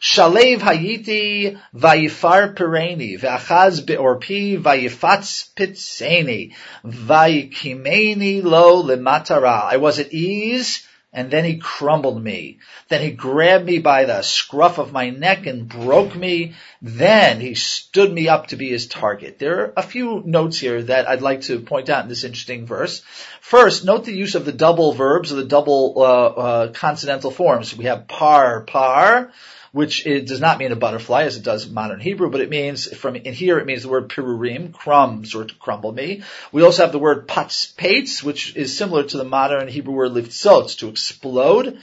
Shalev 0.00 0.58
hayiti 0.58 1.58
vayifar 1.74 2.54
pereni, 2.54 3.18
v'achaz 3.18 3.80
beorpi 3.84 4.56
vayifatz 4.62 5.52
pitzeni, 5.54 6.54
vayikimeni 6.84 8.44
lo 8.44 8.84
lematara. 8.84 9.64
I 9.64 9.78
was 9.78 9.98
at 9.98 10.12
ease, 10.12 10.86
and 11.12 11.30
then 11.30 11.44
he 11.44 11.56
crumbled 11.56 12.22
me. 12.22 12.58
Then 12.88 13.00
he 13.00 13.10
grabbed 13.10 13.64
me 13.64 13.78
by 13.78 14.04
the 14.04 14.20
scruff 14.22 14.78
of 14.78 14.92
my 14.92 15.08
neck 15.08 15.46
and 15.46 15.68
broke 15.68 16.14
me. 16.14 16.54
Then 16.82 17.40
he 17.40 17.54
stood 17.54 18.12
me 18.12 18.28
up 18.28 18.48
to 18.48 18.56
be 18.56 18.68
his 18.68 18.86
target. 18.86 19.38
There 19.38 19.60
are 19.60 19.72
a 19.76 19.82
few 19.82 20.22
notes 20.26 20.58
here 20.58 20.82
that 20.82 21.08
I'd 21.08 21.22
like 21.22 21.42
to 21.42 21.60
point 21.60 21.88
out 21.88 22.02
in 22.02 22.10
this 22.10 22.24
interesting 22.24 22.66
verse. 22.66 23.00
First, 23.40 23.84
note 23.84 24.04
the 24.04 24.12
use 24.12 24.34
of 24.34 24.44
the 24.44 24.52
double 24.52 24.92
verbs 24.92 25.32
or 25.32 25.36
the 25.36 25.44
double 25.44 25.94
uh, 25.96 26.02
uh, 26.02 26.72
consonantal 26.72 27.30
forms. 27.30 27.74
We 27.74 27.84
have 27.84 28.06
par, 28.06 28.60
par, 28.60 29.32
which 29.72 30.06
it 30.06 30.26
does 30.26 30.40
not 30.40 30.58
mean 30.58 30.72
a 30.72 30.76
butterfly 30.76 31.24
as 31.24 31.36
it 31.36 31.44
does 31.44 31.68
modern 31.68 32.00
Hebrew, 32.00 32.30
but 32.30 32.40
it 32.40 32.50
means 32.50 32.86
from 32.96 33.16
in 33.16 33.34
here 33.34 33.58
it 33.58 33.66
means 33.66 33.82
the 33.82 33.88
word 33.88 34.08
pirurim, 34.08 34.72
crumbs 34.72 35.34
or 35.34 35.44
to 35.44 35.54
crumble 35.54 35.92
me. 35.92 36.22
We 36.52 36.62
also 36.62 36.82
have 36.82 36.92
the 36.92 36.98
word 36.98 37.28
pates, 37.28 38.22
which 38.22 38.56
is 38.56 38.76
similar 38.76 39.04
to 39.04 39.16
the 39.16 39.24
modern 39.24 39.68
Hebrew 39.68 39.94
word 39.94 40.12
liftzot, 40.12 40.78
to 40.78 40.88
explode. 40.88 41.78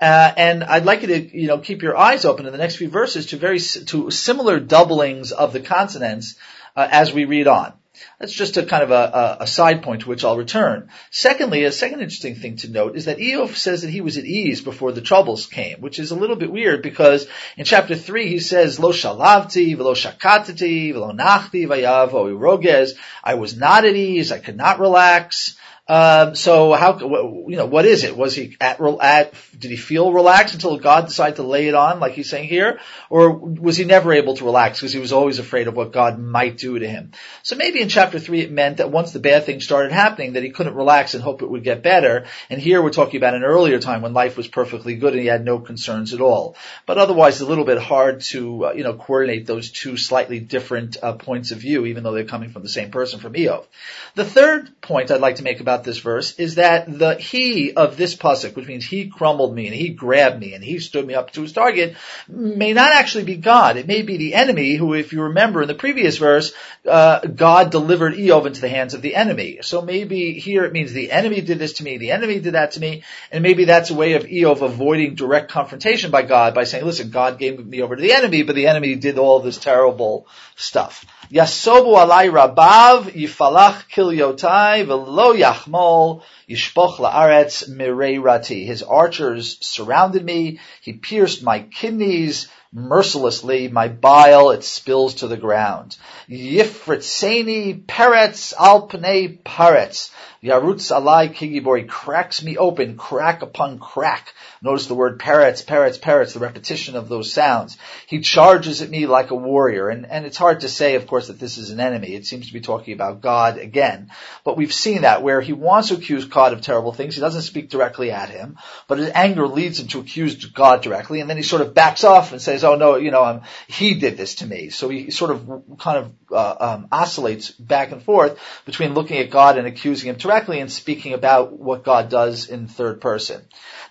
Uh, 0.00 0.32
and 0.36 0.62
I'd 0.62 0.84
like 0.84 1.02
you 1.02 1.08
to, 1.08 1.38
you 1.38 1.46
know, 1.48 1.58
keep 1.58 1.82
your 1.82 1.96
eyes 1.96 2.24
open 2.24 2.46
in 2.46 2.52
the 2.52 2.58
next 2.58 2.76
few 2.76 2.90
verses 2.90 3.26
to 3.26 3.38
very 3.38 3.58
to 3.58 4.10
similar 4.10 4.60
doublings 4.60 5.32
of 5.32 5.52
the 5.52 5.60
consonants 5.60 6.36
uh, 6.76 6.86
as 6.90 7.12
we 7.12 7.24
read 7.24 7.46
on. 7.46 7.72
That's 8.18 8.32
just 8.32 8.56
a 8.56 8.64
kind 8.64 8.82
of 8.82 8.90
a, 8.90 9.38
a, 9.40 9.46
side 9.46 9.82
point 9.82 10.02
to 10.02 10.08
which 10.08 10.24
I'll 10.24 10.38
return. 10.38 10.88
Secondly, 11.10 11.64
a 11.64 11.72
second 11.72 12.00
interesting 12.00 12.34
thing 12.34 12.56
to 12.56 12.70
note 12.70 12.96
is 12.96 13.04
that 13.04 13.18
Eov 13.18 13.56
says 13.56 13.82
that 13.82 13.90
he 13.90 14.00
was 14.00 14.16
at 14.16 14.24
ease 14.24 14.62
before 14.62 14.92
the 14.92 15.02
troubles 15.02 15.46
came, 15.46 15.82
which 15.82 15.98
is 15.98 16.12
a 16.12 16.16
little 16.16 16.36
bit 16.36 16.50
weird 16.50 16.80
because 16.80 17.26
in 17.58 17.66
chapter 17.66 17.94
three 17.94 18.28
he 18.28 18.38
says, 18.38 18.78
Lo 18.78 18.90
shalavti, 18.90 19.76
velo 19.76 19.92
shakatati, 19.92 20.94
velo 20.94 21.12
nachti, 21.12 21.66
vayav, 21.66 22.14
o 22.14 22.94
I 23.22 23.34
was 23.34 23.54
not 23.54 23.84
at 23.84 23.94
ease, 23.94 24.32
I 24.32 24.38
could 24.38 24.56
not 24.56 24.80
relax. 24.80 25.56
Um, 25.88 26.34
so 26.34 26.72
how, 26.72 26.98
you 26.98 27.56
know, 27.56 27.66
what 27.66 27.86
is 27.86 28.02
it? 28.02 28.16
Was 28.16 28.34
he 28.34 28.56
at, 28.60 28.80
at, 28.80 29.34
did 29.56 29.70
he 29.70 29.76
feel 29.76 30.12
relaxed 30.12 30.54
until 30.54 30.78
God 30.78 31.06
decided 31.06 31.36
to 31.36 31.44
lay 31.44 31.68
it 31.68 31.76
on, 31.76 32.00
like 32.00 32.14
he's 32.14 32.28
saying 32.28 32.48
here? 32.48 32.80
Or 33.08 33.30
was 33.30 33.76
he 33.76 33.84
never 33.84 34.12
able 34.12 34.34
to 34.36 34.44
relax 34.44 34.80
because 34.80 34.92
he 34.92 34.98
was 34.98 35.12
always 35.12 35.38
afraid 35.38 35.68
of 35.68 35.76
what 35.76 35.92
God 35.92 36.18
might 36.18 36.58
do 36.58 36.76
to 36.76 36.88
him? 36.88 37.12
So 37.44 37.54
maybe 37.54 37.80
in 37.80 37.88
chapter 37.88 38.05
three 38.12 38.40
it 38.40 38.50
meant 38.50 38.78
that 38.78 38.90
once 38.90 39.12
the 39.12 39.20
bad 39.20 39.44
things 39.44 39.64
started 39.64 39.92
happening 39.92 40.32
that 40.32 40.42
he 40.42 40.50
couldn't 40.50 40.74
relax 40.74 41.14
and 41.14 41.22
hope 41.22 41.42
it 41.42 41.50
would 41.50 41.62
get 41.62 41.82
better. 41.82 42.26
And 42.50 42.60
here 42.60 42.82
we're 42.82 42.90
talking 42.90 43.18
about 43.18 43.34
an 43.34 43.44
earlier 43.44 43.78
time 43.78 44.02
when 44.02 44.12
life 44.12 44.36
was 44.36 44.48
perfectly 44.48 44.96
good 44.96 45.12
and 45.12 45.22
he 45.22 45.28
had 45.28 45.44
no 45.44 45.60
concerns 45.60 46.12
at 46.12 46.20
all. 46.20 46.56
But 46.84 46.98
otherwise 46.98 47.34
it's 47.34 47.42
a 47.42 47.46
little 47.46 47.64
bit 47.64 47.78
hard 47.78 48.22
to, 48.22 48.66
uh, 48.66 48.72
you 48.72 48.82
know, 48.82 48.94
coordinate 48.94 49.46
those 49.46 49.70
two 49.70 49.96
slightly 49.96 50.40
different 50.40 50.96
uh, 51.02 51.12
points 51.12 51.52
of 51.52 51.58
view, 51.58 51.86
even 51.86 52.02
though 52.02 52.12
they're 52.12 52.24
coming 52.24 52.50
from 52.50 52.62
the 52.62 52.68
same 52.68 52.90
person 52.90 53.20
from 53.20 53.34
Eov. 53.34 53.66
The 54.14 54.24
third 54.24 54.80
point 54.80 55.10
I'd 55.10 55.20
like 55.20 55.36
to 55.36 55.42
make 55.42 55.60
about 55.60 55.76
about 55.76 55.84
this 55.84 55.98
verse 55.98 56.38
is 56.38 56.54
that 56.54 56.86
the 56.86 57.16
he 57.16 57.72
of 57.72 57.96
this 57.96 58.14
pasuk, 58.14 58.54
which 58.54 58.66
means 58.66 58.84
he 58.84 59.08
crumbled 59.08 59.54
me 59.54 59.66
and 59.66 59.74
he 59.74 59.88
grabbed 59.90 60.40
me 60.40 60.54
and 60.54 60.64
he 60.64 60.78
stood 60.78 61.06
me 61.06 61.14
up 61.14 61.32
to 61.32 61.42
his 61.42 61.52
target, 61.52 61.96
may 62.28 62.72
not 62.72 62.92
actually 62.92 63.24
be 63.24 63.36
God. 63.36 63.76
It 63.76 63.86
may 63.86 64.02
be 64.02 64.16
the 64.16 64.34
enemy 64.34 64.76
who, 64.76 64.94
if 64.94 65.12
you 65.12 65.22
remember 65.22 65.62
in 65.62 65.68
the 65.68 65.74
previous 65.74 66.18
verse, 66.18 66.52
uh, 66.88 67.20
God 67.20 67.70
delivered 67.70 67.95
Eov 67.98 68.46
into 68.46 68.60
the 68.60 68.68
hands 68.68 68.94
of 68.94 69.02
the 69.02 69.14
enemy. 69.14 69.58
So 69.62 69.82
maybe 69.82 70.32
here 70.34 70.64
it 70.64 70.72
means 70.72 70.92
the 70.92 71.12
enemy 71.12 71.40
did 71.40 71.58
this 71.58 71.74
to 71.74 71.84
me, 71.84 71.98
the 71.98 72.12
enemy 72.12 72.40
did 72.40 72.54
that 72.54 72.72
to 72.72 72.80
me, 72.80 73.02
and 73.30 73.42
maybe 73.42 73.64
that's 73.64 73.90
a 73.90 73.94
way 73.94 74.14
of 74.14 74.24
Eov 74.24 74.62
avoiding 74.62 75.14
direct 75.14 75.50
confrontation 75.50 76.10
by 76.10 76.22
God 76.22 76.54
by 76.54 76.64
saying, 76.64 76.84
listen, 76.84 77.10
God 77.10 77.38
gave 77.38 77.64
me 77.64 77.82
over 77.82 77.96
to 77.96 78.02
the 78.02 78.12
enemy, 78.12 78.42
but 78.42 78.54
the 78.54 78.66
enemy 78.66 78.94
did 78.94 79.18
all 79.18 79.40
this 79.40 79.58
terrible 79.58 80.26
stuff. 80.56 81.04
Yasobu 81.30 81.96
alai 81.96 82.30
rabav 82.30 83.10
yifalach 83.10 83.88
kilyotai 83.90 84.86
velo 84.86 85.34
yachmol 85.34 86.22
yishpoch 86.48 86.96
laaretz 86.96 87.68
mireirati. 87.68 88.64
His 88.64 88.82
archers 88.82 89.58
surrounded 89.60 90.24
me. 90.24 90.60
He 90.80 90.92
pierced 90.92 91.42
my 91.42 91.60
kidneys 91.60 92.48
mercilessly. 92.72 93.68
My 93.68 93.88
bile 93.88 94.50
it 94.50 94.64
spills 94.64 95.14
to 95.16 95.28
the 95.28 95.36
ground. 95.36 95.96
Yifritzeni 96.28 97.84
peretz 97.84 98.52
al 98.58 98.88
pnei 98.88 99.42
paretz. 99.42 100.10
Yarutz 100.46 100.92
alai 100.92 101.34
kigibori 101.34 101.88
cracks 101.88 102.42
me 102.42 102.56
open, 102.56 102.96
crack 102.96 103.42
upon 103.42 103.78
crack. 103.80 104.32
Notice 104.62 104.86
the 104.86 104.94
word 104.94 105.18
parrots, 105.18 105.60
parrots, 105.60 105.98
parrots, 105.98 106.34
the 106.34 106.40
repetition 106.40 106.94
of 106.94 107.08
those 107.08 107.32
sounds. 107.32 107.76
He 108.06 108.20
charges 108.20 108.80
at 108.80 108.88
me 108.88 109.06
like 109.06 109.30
a 109.30 109.34
warrior, 109.34 109.88
and, 109.88 110.06
and 110.06 110.24
it's 110.24 110.36
hard 110.36 110.60
to 110.60 110.68
say, 110.68 110.94
of 110.94 111.06
course, 111.08 111.26
that 111.26 111.40
this 111.40 111.58
is 111.58 111.70
an 111.70 111.80
enemy. 111.80 112.14
It 112.14 112.26
seems 112.26 112.46
to 112.46 112.52
be 112.52 112.60
talking 112.60 112.94
about 112.94 113.20
God 113.20 113.58
again. 113.58 114.10
But 114.44 114.56
we've 114.56 114.72
seen 114.72 115.02
that 115.02 115.22
where 115.22 115.40
he 115.40 115.52
wants 115.52 115.88
to 115.88 115.94
accuse 115.94 116.24
God 116.24 116.52
of 116.52 116.60
terrible 116.60 116.92
things. 116.92 117.16
He 117.16 117.20
doesn't 117.20 117.42
speak 117.42 117.68
directly 117.68 118.12
at 118.12 118.30
him, 118.30 118.56
but 118.86 118.98
his 118.98 119.10
anger 119.14 119.48
leads 119.48 119.80
him 119.80 119.88
to 119.88 120.00
accuse 120.00 120.44
God 120.46 120.80
directly, 120.82 121.20
and 121.20 121.28
then 121.28 121.36
he 121.36 121.42
sort 121.42 121.62
of 121.62 121.74
backs 121.74 122.04
off 122.04 122.32
and 122.32 122.40
says, 122.40 122.62
oh 122.62 122.76
no, 122.76 122.96
you 122.96 123.10
know, 123.10 123.42
he 123.66 123.94
did 123.94 124.16
this 124.16 124.36
to 124.36 124.46
me. 124.46 124.70
So 124.70 124.88
he 124.88 125.10
sort 125.10 125.32
of 125.32 125.78
kind 125.78 125.98
of 125.98 126.12
uh, 126.32 126.56
um, 126.60 126.88
oscillates 126.92 127.50
back 127.50 127.92
and 127.92 128.02
forth 128.02 128.38
between 128.64 128.94
looking 128.94 129.18
at 129.18 129.30
God 129.30 129.58
and 129.58 129.66
accusing 129.66 130.08
him 130.08 130.16
directly 130.16 130.35
and 130.36 130.70
speaking 130.70 131.14
about 131.14 131.52
what 131.52 131.84
God 131.84 132.08
does 132.08 132.48
in 132.48 132.68
third 132.68 133.00
person. 133.00 133.42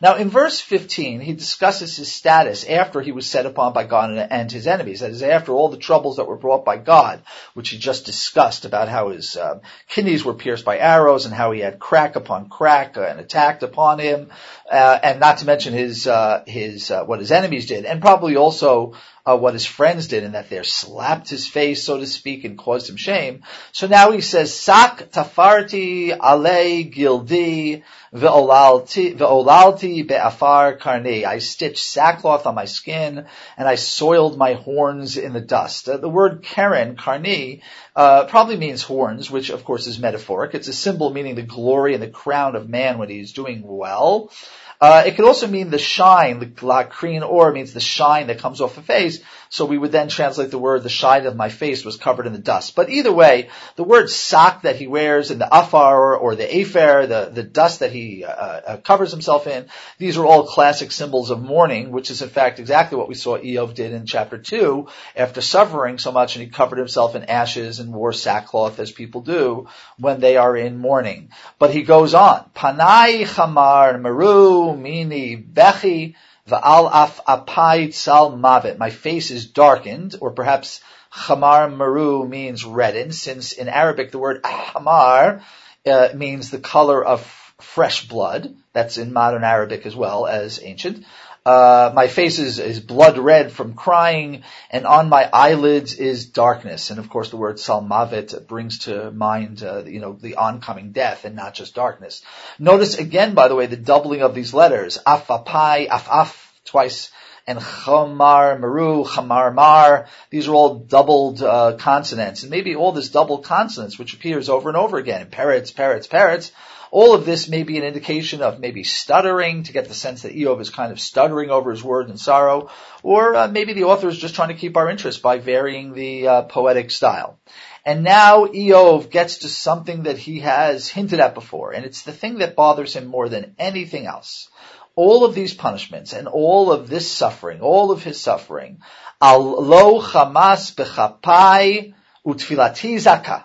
Now, 0.01 0.15
in 0.15 0.29
verse 0.29 0.59
15, 0.59 1.21
he 1.21 1.33
discusses 1.33 1.97
his 1.97 2.11
status 2.11 2.65
after 2.65 3.01
he 3.01 3.11
was 3.11 3.25
set 3.25 3.45
upon 3.45 3.73
by 3.73 3.85
God 3.85 4.11
and 4.11 4.51
his 4.51 4.67
enemies. 4.67 4.99
That 4.99 5.11
is, 5.11 5.23
after 5.23 5.53
all 5.53 5.69
the 5.69 5.77
troubles 5.77 6.17
that 6.17 6.27
were 6.27 6.37
brought 6.37 6.65
by 6.65 6.77
God, 6.77 7.21
which 7.53 7.69
he 7.69 7.77
just 7.77 8.05
discussed 8.05 8.65
about 8.65 8.89
how 8.89 9.09
his 9.09 9.35
uh, 9.35 9.59
kidneys 9.87 10.23
were 10.23 10.33
pierced 10.33 10.65
by 10.65 10.77
arrows 10.77 11.25
and 11.25 11.33
how 11.33 11.51
he 11.51 11.61
had 11.61 11.79
crack 11.79 12.15
upon 12.15 12.49
crack 12.49 12.97
and 12.97 13.19
attacked 13.19 13.63
upon 13.63 13.99
him, 13.99 14.29
uh, 14.69 14.99
and 15.01 15.19
not 15.19 15.39
to 15.39 15.45
mention 15.45 15.73
his 15.73 16.07
uh, 16.07 16.43
his 16.45 16.91
uh, 16.91 17.03
what 17.05 17.19
his 17.19 17.31
enemies 17.31 17.65
did, 17.65 17.85
and 17.85 18.01
probably 18.01 18.35
also 18.35 18.93
uh, 19.25 19.35
what 19.35 19.53
his 19.53 19.65
friends 19.65 20.07
did 20.07 20.23
and 20.23 20.35
that 20.35 20.49
they 20.49 20.61
slapped 20.61 21.29
his 21.29 21.47
face, 21.47 21.83
so 21.83 21.97
to 21.97 22.05
speak, 22.05 22.43
and 22.43 22.57
caused 22.57 22.89
him 22.89 22.95
shame. 22.95 23.41
So 23.71 23.87
now 23.87 24.11
he 24.11 24.21
says, 24.21 24.53
Sak 24.53 25.11
tafarti 25.11 26.11
ale 26.11 26.85
gildi 26.91 27.83
ve'olalti 28.13 30.07
be'afar 30.07 30.77
karni. 30.77 31.25
I 31.25 31.39
stitched 31.39 31.83
sackcloth 31.83 32.45
on 32.45 32.53
my 32.53 32.65
skin 32.65 33.25
and 33.57 33.67
I 33.67 33.75
soiled 33.75 34.37
my 34.37 34.53
horns 34.53 35.17
in 35.17 35.33
the 35.33 35.41
dust. 35.41 35.89
Uh, 35.89 35.97
the 35.97 36.09
word 36.09 36.43
karen, 36.43 36.95
karni, 36.95 37.61
uh, 37.95 38.25
probably 38.25 38.57
means 38.57 38.83
horns, 38.83 39.31
which 39.31 39.49
of 39.49 39.65
course 39.65 39.87
is 39.87 39.97
metaphoric. 39.97 40.53
It's 40.53 40.67
a 40.67 40.73
symbol 40.73 41.09
meaning 41.11 41.35
the 41.35 41.41
glory 41.41 41.95
and 41.95 42.03
the 42.03 42.09
crown 42.09 42.55
of 42.55 42.69
man 42.69 42.99
when 42.99 43.09
he's 43.09 43.33
doing 43.33 43.63
well. 43.65 44.31
Uh, 44.79 45.03
it 45.05 45.15
could 45.15 45.25
also 45.25 45.47
mean 45.47 45.69
the 45.69 45.79
shine, 45.79 46.39
the 46.39 46.47
lakrin 46.47 47.27
or 47.27 47.51
means 47.51 47.73
the 47.73 47.79
shine 47.79 48.27
that 48.27 48.39
comes 48.39 48.61
off 48.61 48.75
the 48.75 48.81
face. 48.81 49.19
So 49.49 49.65
we 49.65 49.77
would 49.77 49.91
then 49.91 50.09
translate 50.09 50.51
the 50.51 50.57
word, 50.57 50.83
the 50.83 50.89
shine 50.89 51.25
of 51.25 51.35
my 51.35 51.49
face 51.49 51.85
was 51.85 51.97
covered 51.97 52.27
in 52.27 52.33
the 52.33 52.39
dust. 52.39 52.75
But 52.75 52.89
either 52.89 53.13
way, 53.13 53.49
the 53.75 53.83
word 53.83 54.09
sak 54.09 54.63
that 54.63 54.75
he 54.75 54.87
wears 54.87 55.31
and 55.31 55.39
the 55.39 55.47
afar 55.49 56.15
or 56.15 56.35
the 56.35 56.57
afer, 56.57 57.05
the, 57.05 57.29
the 57.31 57.43
dust 57.43 57.79
that 57.79 57.91
he 57.91 58.25
uh, 58.25 58.29
uh, 58.29 58.77
covers 58.77 59.11
himself 59.11 59.47
in, 59.47 59.67
these 59.97 60.17
are 60.17 60.25
all 60.25 60.47
classic 60.47 60.91
symbols 60.91 61.29
of 61.29 61.41
mourning, 61.41 61.91
which 61.91 62.11
is 62.11 62.21
in 62.21 62.29
fact 62.29 62.59
exactly 62.59 62.97
what 62.97 63.07
we 63.07 63.15
saw 63.15 63.37
Eov 63.37 63.75
did 63.75 63.93
in 63.93 64.05
chapter 64.05 64.37
2 64.37 64.87
after 65.15 65.41
suffering 65.41 65.99
so 65.99 66.11
much 66.11 66.35
and 66.35 66.43
he 66.43 66.49
covered 66.49 66.79
himself 66.79 67.15
in 67.15 67.23
ashes 67.23 67.79
and 67.79 67.93
wore 67.93 68.13
sackcloth 68.13 68.79
as 68.79 68.91
people 68.91 69.21
do 69.21 69.67
when 69.97 70.19
they 70.19 70.37
are 70.37 70.57
in 70.57 70.77
mourning. 70.77 71.29
But 71.59 71.71
he 71.71 71.83
goes 71.83 72.13
on, 72.13 72.49
panai 72.55 73.25
chamar 73.25 74.01
maru 74.01 74.64
mini 74.73 75.37
bechi 75.37 76.15
Va'al 76.47 76.91
af 76.93 77.21
apai 77.25 77.87
tzal 77.87 78.39
mavet. 78.39 78.77
My 78.77 78.91
face 78.91 79.31
is 79.31 79.47
darkened, 79.47 80.15
or 80.21 80.29
perhaps 80.29 80.79
chamar 81.11 81.75
maru 81.75 82.27
means 82.27 82.63
reddened, 82.63 83.15
since 83.15 83.51
in 83.51 83.67
Arabic 83.67 84.11
the 84.11 84.19
word 84.19 84.41
hamar 84.45 85.41
uh, 85.87 86.09
means 86.13 86.51
the 86.51 86.59
color 86.59 87.03
of 87.03 87.21
fresh 87.59 88.07
blood. 88.07 88.55
That's 88.73 88.99
in 88.99 89.11
modern 89.11 89.43
Arabic 89.43 89.87
as 89.87 89.95
well 89.95 90.27
as 90.27 90.59
ancient. 90.61 91.05
Uh, 91.45 91.91
my 91.93 92.07
face 92.07 92.39
is, 92.39 92.57
is 92.57 92.79
blood 92.79 93.19
red 93.19 93.51
from 93.51 93.75
crying, 93.75 94.41
and 94.71 94.87
on 94.87 95.09
my 95.09 95.29
eyelids 95.31 95.93
is 95.93 96.25
darkness. 96.25 96.89
And 96.89 96.97
of 96.97 97.07
course, 97.07 97.29
the 97.29 97.37
word 97.37 97.57
salmavet 97.57 98.47
brings 98.47 98.79
to 98.79 99.11
mind, 99.11 99.61
uh, 99.61 99.83
you 99.85 99.99
know, 99.99 100.13
the 100.13 100.37
oncoming 100.37 100.91
death 100.91 101.23
and 101.23 101.35
not 101.35 101.53
just 101.53 101.75
darkness. 101.75 102.23
Notice 102.57 102.97
again, 102.97 103.35
by 103.35 103.47
the 103.47 103.55
way, 103.55 103.67
the 103.67 103.77
doubling 103.77 104.23
of 104.23 104.33
these 104.33 104.55
letters: 104.55 104.97
afapai, 105.05 105.87
afaf, 105.87 106.35
twice, 106.65 107.11
and 107.45 107.59
chamar 107.59 108.59
maru, 108.59 109.05
chamar 109.05 109.53
mar. 109.53 110.07
These 110.31 110.47
are 110.47 110.55
all 110.55 110.79
doubled 110.79 111.43
uh, 111.43 111.75
consonants, 111.77 112.41
and 112.41 112.49
maybe 112.49 112.75
all 112.75 112.91
this 112.91 113.09
double 113.09 113.37
consonants, 113.37 113.99
which 113.99 114.15
appears 114.15 114.49
over 114.49 114.69
and 114.69 114.77
over 114.77 114.97
again. 114.97 115.29
Parrots, 115.29 115.71
parrots, 115.71 116.07
parrots. 116.07 116.51
All 116.95 117.13
of 117.13 117.25
this 117.25 117.49
may 117.49 117.63
be 117.63 117.77
an 117.77 117.83
indication 117.83 118.41
of 118.41 118.61
maybe 118.61 118.85
stuttering 118.85 119.63
to 119.63 119.73
get 119.73 119.89
the 119.89 119.93
sense 119.93 120.21
that 120.21 120.33
Eov 120.33 120.61
is 120.61 120.69
kind 120.69 120.93
of 120.93 120.99
stuttering 121.01 121.49
over 121.49 121.71
his 121.71 121.83
word 121.83 122.09
in 122.09 122.15
sorrow, 122.15 122.69
or 123.03 123.35
uh, 123.35 123.47
maybe 123.49 123.73
the 123.73 123.83
author 123.83 124.07
is 124.07 124.17
just 124.17 124.33
trying 124.33 124.47
to 124.47 124.61
keep 124.61 124.77
our 124.77 124.89
interest 124.89 125.21
by 125.21 125.37
varying 125.39 125.91
the 125.91 126.25
uh, 126.25 126.41
poetic 126.43 126.89
style. 126.89 127.37
And 127.83 128.05
now 128.05 128.45
Eov 128.45 129.09
gets 129.09 129.39
to 129.39 129.49
something 129.49 130.03
that 130.03 130.17
he 130.17 130.39
has 130.39 130.87
hinted 130.87 131.19
at 131.19 131.33
before, 131.33 131.73
and 131.73 131.85
it's 131.85 132.03
the 132.03 132.13
thing 132.13 132.37
that 132.37 132.55
bothers 132.55 132.95
him 132.95 133.07
more 133.07 133.27
than 133.27 133.55
anything 133.59 134.05
else. 134.05 134.47
All 134.95 135.25
of 135.25 135.35
these 135.35 135.53
punishments 135.53 136.13
and 136.13 136.29
all 136.29 136.71
of 136.71 136.87
this 136.87 137.11
suffering, 137.11 137.59
all 137.59 137.91
of 137.91 138.03
his 138.03 138.21
suffering, 138.21 138.79
lo 139.21 140.01
chamas 140.01 140.73
bechapai 140.73 141.93
utfilati 142.25 142.95
zaka. 142.95 143.43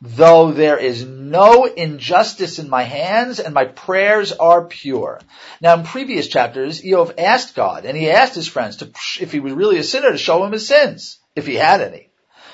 Though 0.00 0.52
there 0.52 0.78
is 0.78 1.04
no 1.04 1.64
injustice 1.64 2.58
in 2.58 2.68
my 2.68 2.82
hands 2.82 3.40
and 3.40 3.54
my 3.54 3.64
prayers 3.64 4.32
are 4.32 4.64
pure. 4.64 5.20
Now 5.60 5.74
in 5.74 5.84
previous 5.84 6.28
chapters, 6.28 6.82
Eov 6.82 7.14
asked 7.18 7.54
God 7.54 7.84
and 7.84 7.96
he 7.96 8.10
asked 8.10 8.34
his 8.34 8.48
friends 8.48 8.76
to, 8.78 8.90
if 9.20 9.32
he 9.32 9.40
was 9.40 9.52
really 9.52 9.78
a 9.78 9.84
sinner 9.84 10.12
to 10.12 10.18
show 10.18 10.44
him 10.44 10.52
his 10.52 10.66
sins, 10.66 11.18
if 11.34 11.46
he 11.46 11.54
had 11.54 11.80
any. 11.80 12.10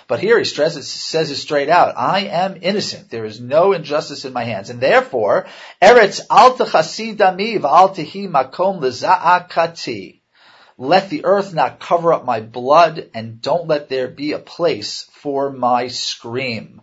But 0.08 0.20
here 0.20 0.38
he 0.38 0.44
stresses, 0.44 0.88
says 0.88 1.30
it 1.30 1.36
straight 1.36 1.68
out, 1.68 1.94
I 1.96 2.26
am 2.26 2.58
innocent. 2.60 3.08
There 3.08 3.24
is 3.24 3.40
no 3.40 3.72
injustice 3.72 4.24
in 4.24 4.32
my 4.32 4.44
hands. 4.44 4.68
And 4.68 4.80
therefore, 4.80 5.46
Eretz 5.80 6.20
al 6.28 6.54
v'al 6.54 7.94
tehi 7.94 8.28
makom 8.28 8.80
l'za'akati. 8.80 10.20
Let 10.76 11.10
the 11.10 11.24
earth 11.24 11.54
not 11.54 11.80
cover 11.80 12.12
up 12.12 12.24
my 12.24 12.40
blood 12.40 13.10
and 13.14 13.40
don't 13.40 13.68
let 13.68 13.88
there 13.88 14.08
be 14.08 14.32
a 14.32 14.38
place 14.38 15.08
for 15.12 15.50
my 15.50 15.88
scream. 15.88 16.82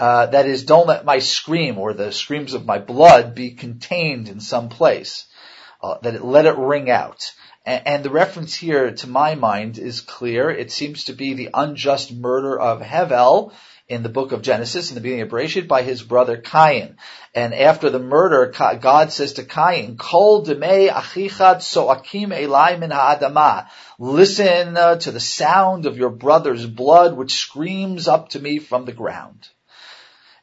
Uh, 0.00 0.26
that 0.26 0.46
is, 0.46 0.64
don't 0.64 0.88
let 0.88 1.04
my 1.04 1.20
scream 1.20 1.78
or 1.78 1.92
the 1.92 2.10
screams 2.10 2.52
of 2.54 2.66
my 2.66 2.78
blood 2.78 3.34
be 3.34 3.52
contained 3.52 4.28
in 4.28 4.40
some 4.40 4.68
place. 4.68 5.26
Uh, 5.82 5.98
that 6.02 6.14
it, 6.14 6.24
let 6.24 6.46
it 6.46 6.56
ring 6.56 6.90
out. 6.90 7.32
And, 7.64 7.86
and 7.86 8.04
the 8.04 8.10
reference 8.10 8.54
here, 8.54 8.90
to 8.90 9.06
my 9.06 9.34
mind, 9.34 9.78
is 9.78 10.00
clear. 10.00 10.50
It 10.50 10.72
seems 10.72 11.04
to 11.04 11.12
be 11.12 11.34
the 11.34 11.50
unjust 11.54 12.12
murder 12.12 12.58
of 12.58 12.80
Hevel 12.80 13.52
in 13.86 14.02
the 14.02 14.08
book 14.08 14.32
of 14.32 14.42
Genesis, 14.42 14.90
in 14.90 14.94
the 14.94 15.00
beginning 15.02 15.22
of 15.22 15.28
Bereshit, 15.28 15.68
by 15.68 15.82
his 15.82 16.02
brother 16.02 16.38
Cain. 16.38 16.96
And 17.34 17.54
after 17.54 17.90
the 17.90 17.98
murder, 17.98 18.52
God 18.80 19.12
says 19.12 19.34
to 19.34 19.44
Cain, 19.44 19.96
Kol 19.98 20.44
soakim 20.44 22.28
min 22.30 22.90
ha'adama. 22.90 23.68
Listen 23.98 24.76
uh, 24.76 24.96
to 24.96 25.12
the 25.12 25.20
sound 25.20 25.86
of 25.86 25.98
your 25.98 26.10
brother's 26.10 26.66
blood, 26.66 27.14
which 27.16 27.34
screams 27.34 28.08
up 28.08 28.30
to 28.30 28.40
me 28.40 28.58
from 28.58 28.86
the 28.86 28.92
ground. 28.92 29.48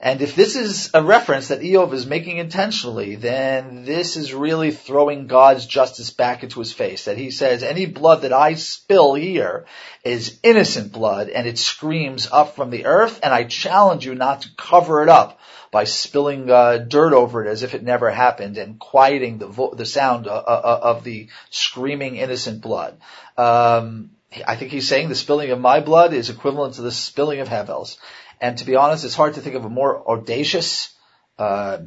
And 0.03 0.23
if 0.23 0.35
this 0.35 0.55
is 0.55 0.89
a 0.95 1.03
reference 1.03 1.49
that 1.49 1.61
Eov 1.61 1.93
is 1.93 2.07
making 2.07 2.37
intentionally, 2.37 3.15
then 3.17 3.85
this 3.85 4.17
is 4.17 4.33
really 4.33 4.71
throwing 4.71 5.27
God's 5.27 5.67
justice 5.67 6.09
back 6.09 6.41
into 6.41 6.57
his 6.57 6.73
face. 6.73 7.05
That 7.05 7.19
he 7.19 7.29
says, 7.29 7.61
any 7.61 7.85
blood 7.85 8.23
that 8.23 8.33
I 8.33 8.55
spill 8.55 9.13
here 9.13 9.67
is 10.03 10.39
innocent 10.41 10.91
blood 10.91 11.29
and 11.29 11.45
it 11.45 11.59
screams 11.59 12.27
up 12.31 12.55
from 12.55 12.71
the 12.71 12.85
earth 12.85 13.19
and 13.21 13.31
I 13.31 13.43
challenge 13.43 14.03
you 14.03 14.15
not 14.15 14.41
to 14.41 14.49
cover 14.57 15.03
it 15.03 15.09
up 15.09 15.39
by 15.69 15.83
spilling 15.83 16.49
uh, 16.49 16.79
dirt 16.79 17.13
over 17.13 17.45
it 17.45 17.47
as 17.47 17.61
if 17.61 17.75
it 17.75 17.83
never 17.83 18.09
happened 18.09 18.57
and 18.57 18.79
quieting 18.79 19.37
the, 19.37 19.47
vo- 19.47 19.75
the 19.75 19.85
sound 19.85 20.25
uh, 20.25 20.31
uh, 20.31 20.79
of 20.81 21.03
the 21.03 21.29
screaming 21.51 22.15
innocent 22.15 22.59
blood. 22.59 22.97
Um, 23.37 24.09
I 24.47 24.55
think 24.55 24.71
he's 24.71 24.87
saying 24.87 25.09
the 25.09 25.15
spilling 25.15 25.51
of 25.51 25.59
my 25.59 25.79
blood 25.79 26.13
is 26.13 26.31
equivalent 26.31 26.75
to 26.75 26.81
the 26.81 26.91
spilling 26.91 27.39
of 27.39 27.47
Havel's. 27.47 27.99
And 28.41 28.57
to 28.57 28.65
be 28.65 28.75
honest, 28.75 29.05
it's 29.05 29.15
hard 29.15 29.35
to 29.35 29.41
think 29.41 29.55
of 29.55 29.65
a 29.65 29.69
more 29.69 30.09
audacious, 30.09 30.91
uh, 31.37 31.77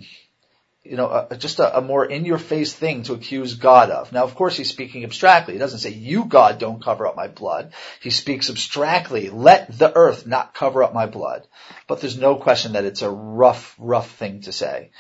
you 0.84 0.96
know, 0.96 1.26
just 1.36 1.58
a, 1.58 1.78
a, 1.78 1.80
more 1.80 2.04
in-your-face 2.04 2.72
thing 2.74 3.02
to 3.04 3.14
accuse 3.14 3.54
God 3.54 3.90
of. 3.90 4.12
Now, 4.12 4.22
of 4.22 4.36
course, 4.36 4.56
he's 4.56 4.68
speaking 4.68 5.02
abstractly. 5.02 5.54
He 5.54 5.58
doesn't 5.58 5.80
say, 5.80 5.90
"You, 5.90 6.26
God, 6.26 6.58
don't 6.58 6.84
cover 6.84 7.06
up 7.08 7.16
my 7.16 7.26
blood." 7.26 7.72
He 8.00 8.10
speaks 8.10 8.50
abstractly. 8.50 9.30
Let 9.30 9.76
the 9.76 9.92
earth 9.96 10.26
not 10.26 10.54
cover 10.54 10.84
up 10.84 10.94
my 10.94 11.06
blood. 11.06 11.48
But 11.88 12.00
there's 12.00 12.18
no 12.18 12.36
question 12.36 12.74
that 12.74 12.84
it's 12.84 13.02
a 13.02 13.10
rough, 13.10 13.74
rough 13.78 14.10
thing 14.10 14.42
to 14.42 14.52
say. 14.52 14.90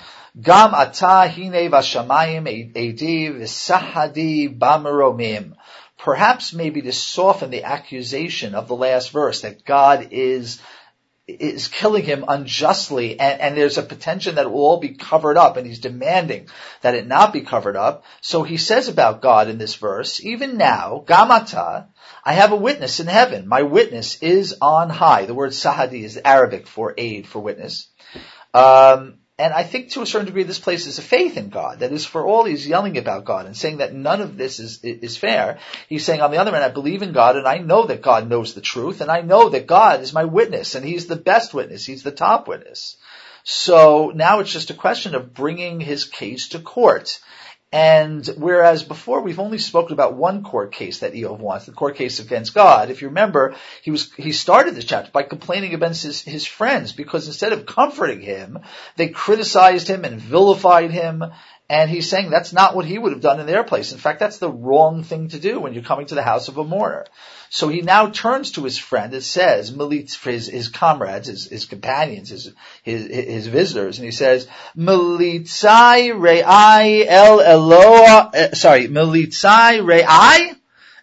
Gam 0.40 0.74
ata 0.74 1.28
hine 1.28 1.70
vashamayim 1.70 2.48
edi 2.76 3.28
v'sahadi. 3.28 4.58
Perhaps 5.98 6.52
maybe 6.52 6.82
to 6.82 6.92
soften 6.92 7.50
the 7.50 7.62
accusation 7.62 8.54
of 8.54 8.68
the 8.68 8.76
last 8.76 9.10
verse 9.10 9.42
that 9.42 9.64
God 9.64 10.08
is 10.10 10.60
is 11.26 11.68
killing 11.68 12.04
him 12.04 12.24
unjustly 12.28 13.18
and, 13.18 13.40
and, 13.40 13.56
there's 13.56 13.78
a 13.78 13.82
potential 13.82 14.34
that 14.34 14.44
it 14.44 14.50
will 14.50 14.60
all 14.60 14.80
be 14.80 14.90
covered 14.90 15.38
up 15.38 15.56
and 15.56 15.66
he's 15.66 15.78
demanding 15.78 16.48
that 16.82 16.94
it 16.94 17.06
not 17.06 17.32
be 17.32 17.40
covered 17.40 17.76
up. 17.76 18.04
So 18.20 18.42
he 18.42 18.58
says 18.58 18.88
about 18.88 19.22
God 19.22 19.48
in 19.48 19.56
this 19.56 19.74
verse, 19.74 20.22
even 20.22 20.58
now, 20.58 21.02
gamata, 21.06 21.86
I 22.24 22.34
have 22.34 22.52
a 22.52 22.56
witness 22.56 23.00
in 23.00 23.06
heaven. 23.06 23.48
My 23.48 23.62
witness 23.62 24.22
is 24.22 24.56
on 24.60 24.90
high. 24.90 25.24
The 25.24 25.34
word 25.34 25.52
sahadi 25.52 26.04
is 26.04 26.20
Arabic 26.22 26.66
for 26.66 26.94
aid, 26.96 27.26
for 27.26 27.40
witness. 27.40 27.88
Um, 28.52 29.18
and 29.36 29.52
I 29.52 29.64
think 29.64 29.90
to 29.90 30.02
a 30.02 30.06
certain 30.06 30.26
degree 30.26 30.44
this 30.44 30.60
places 30.60 30.98
a 30.98 31.02
faith 31.02 31.36
in 31.36 31.48
God. 31.48 31.80
That 31.80 31.90
is, 31.90 32.06
for 32.06 32.24
all 32.24 32.44
he's 32.44 32.68
yelling 32.68 32.96
about 32.98 33.24
God 33.24 33.46
and 33.46 33.56
saying 33.56 33.78
that 33.78 33.92
none 33.92 34.20
of 34.20 34.36
this 34.36 34.60
is, 34.60 34.82
is 34.84 35.16
fair, 35.16 35.58
he's 35.88 36.04
saying 36.04 36.20
on 36.20 36.30
the 36.30 36.36
other 36.38 36.52
hand, 36.52 36.62
I 36.62 36.68
believe 36.68 37.02
in 37.02 37.12
God 37.12 37.36
and 37.36 37.46
I 37.46 37.58
know 37.58 37.86
that 37.86 38.02
God 38.02 38.28
knows 38.28 38.54
the 38.54 38.60
truth 38.60 39.00
and 39.00 39.10
I 39.10 39.22
know 39.22 39.48
that 39.48 39.66
God 39.66 40.02
is 40.02 40.12
my 40.12 40.24
witness 40.24 40.76
and 40.76 40.84
he's 40.84 41.06
the 41.06 41.16
best 41.16 41.52
witness. 41.52 41.84
He's 41.84 42.04
the 42.04 42.12
top 42.12 42.46
witness. 42.46 42.96
So 43.42 44.12
now 44.14 44.38
it's 44.38 44.52
just 44.52 44.70
a 44.70 44.74
question 44.74 45.16
of 45.16 45.34
bringing 45.34 45.80
his 45.80 46.04
case 46.04 46.48
to 46.50 46.60
court. 46.60 47.18
And 47.74 48.24
whereas 48.36 48.84
before 48.84 49.20
we've 49.20 49.40
only 49.40 49.58
spoken 49.58 49.94
about 49.94 50.14
one 50.14 50.44
court 50.44 50.70
case 50.70 51.00
that 51.00 51.14
Eov 51.14 51.40
wants, 51.40 51.66
the 51.66 51.72
court 51.72 51.96
case 51.96 52.20
against 52.20 52.54
God. 52.54 52.88
If 52.88 53.02
you 53.02 53.08
remember, 53.08 53.56
he 53.82 53.90
was 53.90 54.12
he 54.12 54.30
started 54.30 54.76
this 54.76 54.84
chapter 54.84 55.10
by 55.10 55.24
complaining 55.24 55.74
against 55.74 56.04
his, 56.04 56.22
his 56.22 56.46
friends 56.46 56.92
because 56.92 57.26
instead 57.26 57.52
of 57.52 57.66
comforting 57.66 58.20
him, 58.20 58.60
they 58.94 59.08
criticized 59.08 59.88
him 59.88 60.04
and 60.04 60.20
vilified 60.20 60.92
him 60.92 61.24
and 61.74 61.90
he's 61.90 62.08
saying 62.08 62.30
that's 62.30 62.52
not 62.52 62.76
what 62.76 62.84
he 62.84 62.96
would 62.96 63.10
have 63.10 63.20
done 63.20 63.40
in 63.40 63.46
their 63.46 63.64
place. 63.64 63.90
In 63.90 63.98
fact, 63.98 64.20
that's 64.20 64.38
the 64.38 64.48
wrong 64.48 65.02
thing 65.02 65.30
to 65.30 65.40
do 65.40 65.58
when 65.58 65.74
you're 65.74 65.82
coming 65.82 66.06
to 66.06 66.14
the 66.14 66.22
house 66.22 66.46
of 66.46 66.56
a 66.56 66.62
mourner. 66.62 67.04
So 67.50 67.68
he 67.68 67.80
now 67.82 68.10
turns 68.10 68.52
to 68.52 68.62
his 68.62 68.78
friend 68.78 69.12
and 69.12 69.22
says, 69.22 69.70
for 69.70 70.30
his, 70.30 70.46
his 70.46 70.68
comrades, 70.68 71.26
his, 71.26 71.46
his 71.46 71.64
companions, 71.64 72.28
his, 72.30 72.52
his, 72.84 73.06
his, 73.06 73.46
visitors, 73.48 73.98
and 73.98 74.04
he 74.04 74.12
says, 74.12 74.46
Militzai 74.76 76.12
re'ai 76.12 77.06
el 77.08 77.38
Eloha, 77.38 78.32
uh, 78.32 78.54
sorry, 78.54 78.86
Militzai 78.86 79.80
re'ai 79.80 80.54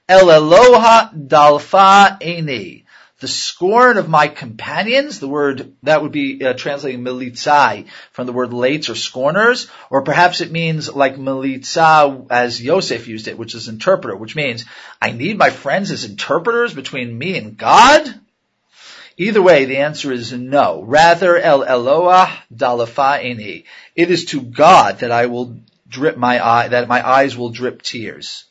el 0.07 0.27
Eloha 0.27 1.13
dalfa 1.13 2.17
eni 2.21 2.80
the 3.21 3.27
scorn 3.27 3.97
of 3.97 4.09
my 4.09 4.27
companions, 4.27 5.19
the 5.19 5.27
word, 5.27 5.75
that 5.83 6.01
would 6.01 6.11
be 6.11 6.43
uh, 6.43 6.53
translating 6.53 7.03
militzai 7.03 7.87
from 8.11 8.25
the 8.25 8.33
word 8.33 8.49
lates 8.49 8.89
or 8.89 8.95
scorners, 8.95 9.67
or 9.91 10.01
perhaps 10.01 10.41
it 10.41 10.51
means 10.51 10.91
like 10.93 11.17
militza 11.17 12.25
as 12.31 12.59
Yosef 12.59 13.07
used 13.07 13.27
it, 13.27 13.37
which 13.37 13.53
is 13.53 13.67
interpreter, 13.67 14.15
which 14.15 14.35
means 14.35 14.65
I 14.99 15.11
need 15.11 15.37
my 15.37 15.51
friends 15.51 15.91
as 15.91 16.03
interpreters 16.03 16.73
between 16.73 17.15
me 17.15 17.37
and 17.37 17.55
God? 17.55 18.11
Either 19.17 19.41
way, 19.41 19.65
the 19.65 19.77
answer 19.77 20.11
is 20.11 20.33
no. 20.33 20.81
Rather, 20.81 21.37
el 21.37 21.63
Eloah 21.63 22.31
dalafa'ini. 22.51 23.65
It 23.95 24.09
is 24.09 24.25
to 24.25 24.41
God 24.41 24.99
that 24.99 25.11
I 25.11 25.27
will 25.27 25.59
drip 25.87 26.17
my 26.17 26.43
eye, 26.43 26.69
that 26.69 26.87
my 26.87 27.07
eyes 27.07 27.37
will 27.37 27.49
drip 27.49 27.83
tears. 27.83 28.45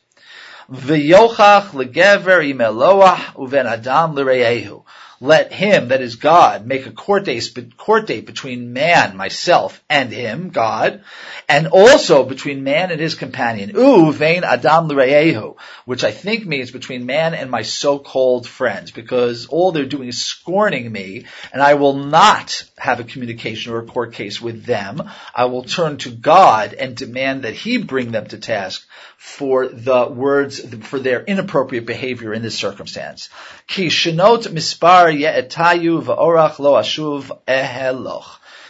V'yochach 0.70 1.70
legever 1.70 2.40
imeloah 2.54 3.34
uven 3.34 3.66
adam 3.66 4.14
l'reyehu. 4.14 4.84
Let 5.22 5.52
him, 5.52 5.88
that 5.88 6.00
is 6.00 6.16
God, 6.16 6.64
make 6.64 6.86
a 6.86 6.92
court 6.92 7.24
date, 7.24 7.76
court 7.76 8.06
date 8.06 8.24
between 8.24 8.72
man, 8.72 9.16
myself, 9.16 9.82
and 9.90 10.10
him, 10.10 10.48
God, 10.48 11.02
and 11.46 11.66
also 11.66 12.24
between 12.24 12.64
man 12.64 12.90
and 12.90 13.00
his 13.00 13.16
companion. 13.16 13.72
U 13.74 14.12
vein 14.12 14.44
adam 14.44 14.86
l'reyehu, 14.88 15.56
which 15.90 16.04
I 16.04 16.12
think 16.12 16.46
means 16.46 16.70
between 16.70 17.04
man 17.04 17.34
and 17.34 17.50
my 17.50 17.62
so-called 17.62 18.46
friends, 18.46 18.92
because 18.92 19.46
all 19.46 19.72
they're 19.72 19.84
doing 19.84 20.08
is 20.08 20.22
scorning 20.22 20.92
me, 20.92 21.24
and 21.52 21.60
I 21.60 21.74
will 21.74 21.94
not 21.94 22.62
have 22.78 23.00
a 23.00 23.04
communication 23.04 23.72
or 23.72 23.80
a 23.80 23.86
court 23.86 24.12
case 24.12 24.40
with 24.40 24.64
them. 24.64 25.02
I 25.34 25.46
will 25.46 25.64
turn 25.64 25.96
to 25.96 26.10
God 26.12 26.74
and 26.74 26.94
demand 26.94 27.42
that 27.42 27.54
He 27.54 27.76
bring 27.78 28.12
them 28.12 28.26
to 28.26 28.38
task 28.38 28.86
for 29.16 29.66
the 29.66 30.06
words, 30.06 30.60
for 30.84 31.00
their 31.00 31.24
inappropriate 31.24 31.86
behavior 31.86 32.32
in 32.32 32.42
this 32.42 32.56
circumstance. 32.56 33.28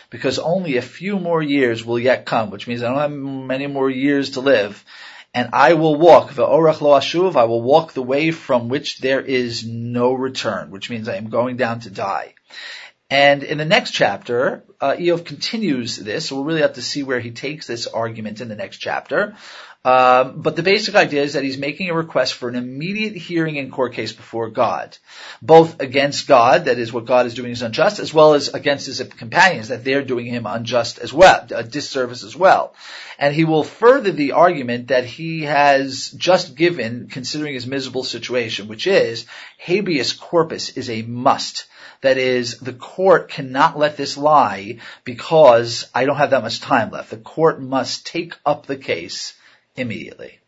Because 0.09 0.39
only 0.39 0.77
a 0.79 0.83
few 0.83 1.19
more 1.19 1.43
years 1.43 1.85
will 1.85 1.99
yet 1.99 2.25
come, 2.25 2.49
which 2.51 2.67
means 2.67 2.83
I 2.83 2.89
don't 2.89 2.99
have 2.99 3.11
many 3.11 3.67
more 3.67 3.91
years 3.91 4.31
to 4.31 4.41
live. 4.41 4.83
And 5.33 5.51
I 5.53 5.75
will 5.75 5.95
walk, 5.95 6.31
ve'orach 6.31 6.81
lo 6.81 6.99
ashuv, 6.99 7.37
I 7.37 7.45
will 7.45 7.63
walk 7.63 7.93
the 7.93 8.03
way 8.03 8.33
from 8.33 8.69
which 8.69 8.99
there 8.99 9.21
is 9.21 9.65
no 9.65 10.13
return, 10.13 10.71
which 10.71 10.91
means 10.91 11.09
I 11.09 11.17
am 11.17 11.31
going 11.31 11.57
down 11.57 11.81
to 11.81 11.91
die. 11.91 12.35
And 13.11 13.43
in 13.43 13.59
the 13.59 13.65
next 13.65 13.91
chapter, 13.91 14.63
uh, 14.81 14.93
Eov 14.93 15.25
continues 15.25 15.97
this, 15.97 16.27
so 16.27 16.37
we'll 16.37 16.45
really 16.45 16.61
have 16.61 16.75
to 16.75 16.83
see 16.83 17.03
where 17.03 17.19
he 17.19 17.33
takes 17.33 17.67
this 17.67 17.89
argument 17.89 18.41
in 18.41 18.49
the 18.49 18.55
next 18.55 18.79
chapter. 18.79 19.35
Um, 19.83 20.43
but 20.43 20.57
the 20.57 20.63
basic 20.63 20.95
idea 20.95 21.23
is 21.23 21.33
that 21.33 21.43
he's 21.43 21.57
making 21.57 21.89
a 21.89 21.95
request 21.95 22.35
for 22.35 22.51
an 22.51 22.55
immediate 22.55 23.17
hearing 23.17 23.57
in 23.57 23.71
court 23.71 23.95
case 23.95 24.13
before 24.13 24.51
God, 24.51 24.97
both 25.41 25.81
against 25.81 26.29
God, 26.29 26.67
that 26.67 26.79
is 26.79 26.93
what 26.93 27.07
God 27.07 27.25
is 27.25 27.33
doing 27.33 27.51
is 27.51 27.63
unjust, 27.63 27.99
as 27.99 28.13
well 28.13 28.35
as 28.35 28.49
against 28.49 28.87
his 28.87 29.01
companions, 29.01 29.69
that 29.69 29.83
they're 29.83 30.05
doing 30.05 30.27
him 30.27 30.45
unjust 30.45 30.99
as 30.99 31.15
well, 31.15 31.47
a 31.51 31.65
disservice 31.65 32.23
as 32.25 32.37
well. 32.37 32.75
And 33.19 33.35
he 33.35 33.45
will 33.45 33.65
further 33.65 34.13
the 34.13 34.33
argument 34.33 34.89
that 34.89 35.07
he 35.07 35.45
has 35.45 36.11
just 36.11 36.55
given, 36.55 37.09
considering 37.11 37.55
his 37.55 37.67
miserable 37.67 38.05
situation, 38.05 38.69
which 38.69 38.87
is 38.87 39.25
habeas 39.57 40.13
corpus 40.13 40.77
is 40.77 40.91
a 40.91 41.03
must. 41.03 41.65
That 42.03 42.17
is, 42.17 42.59
the 42.59 42.73
court 42.73 43.31
cannot 43.31 43.79
let 43.79 43.97
this 43.97 44.17
lie 44.17 44.79
because 45.05 45.89
I 45.95 46.07
don't 46.07 46.17
have 46.17 46.31
that 46.31 46.43
much 46.43 46.61
time 46.61 46.91
left. 46.91 47.11
The 47.11 47.19
court 47.19 47.61
must 47.61 48.07
take 48.07 48.35
up 48.45 48.67
the 48.67 48.77
case 48.77 49.35
immediately. 49.77 50.40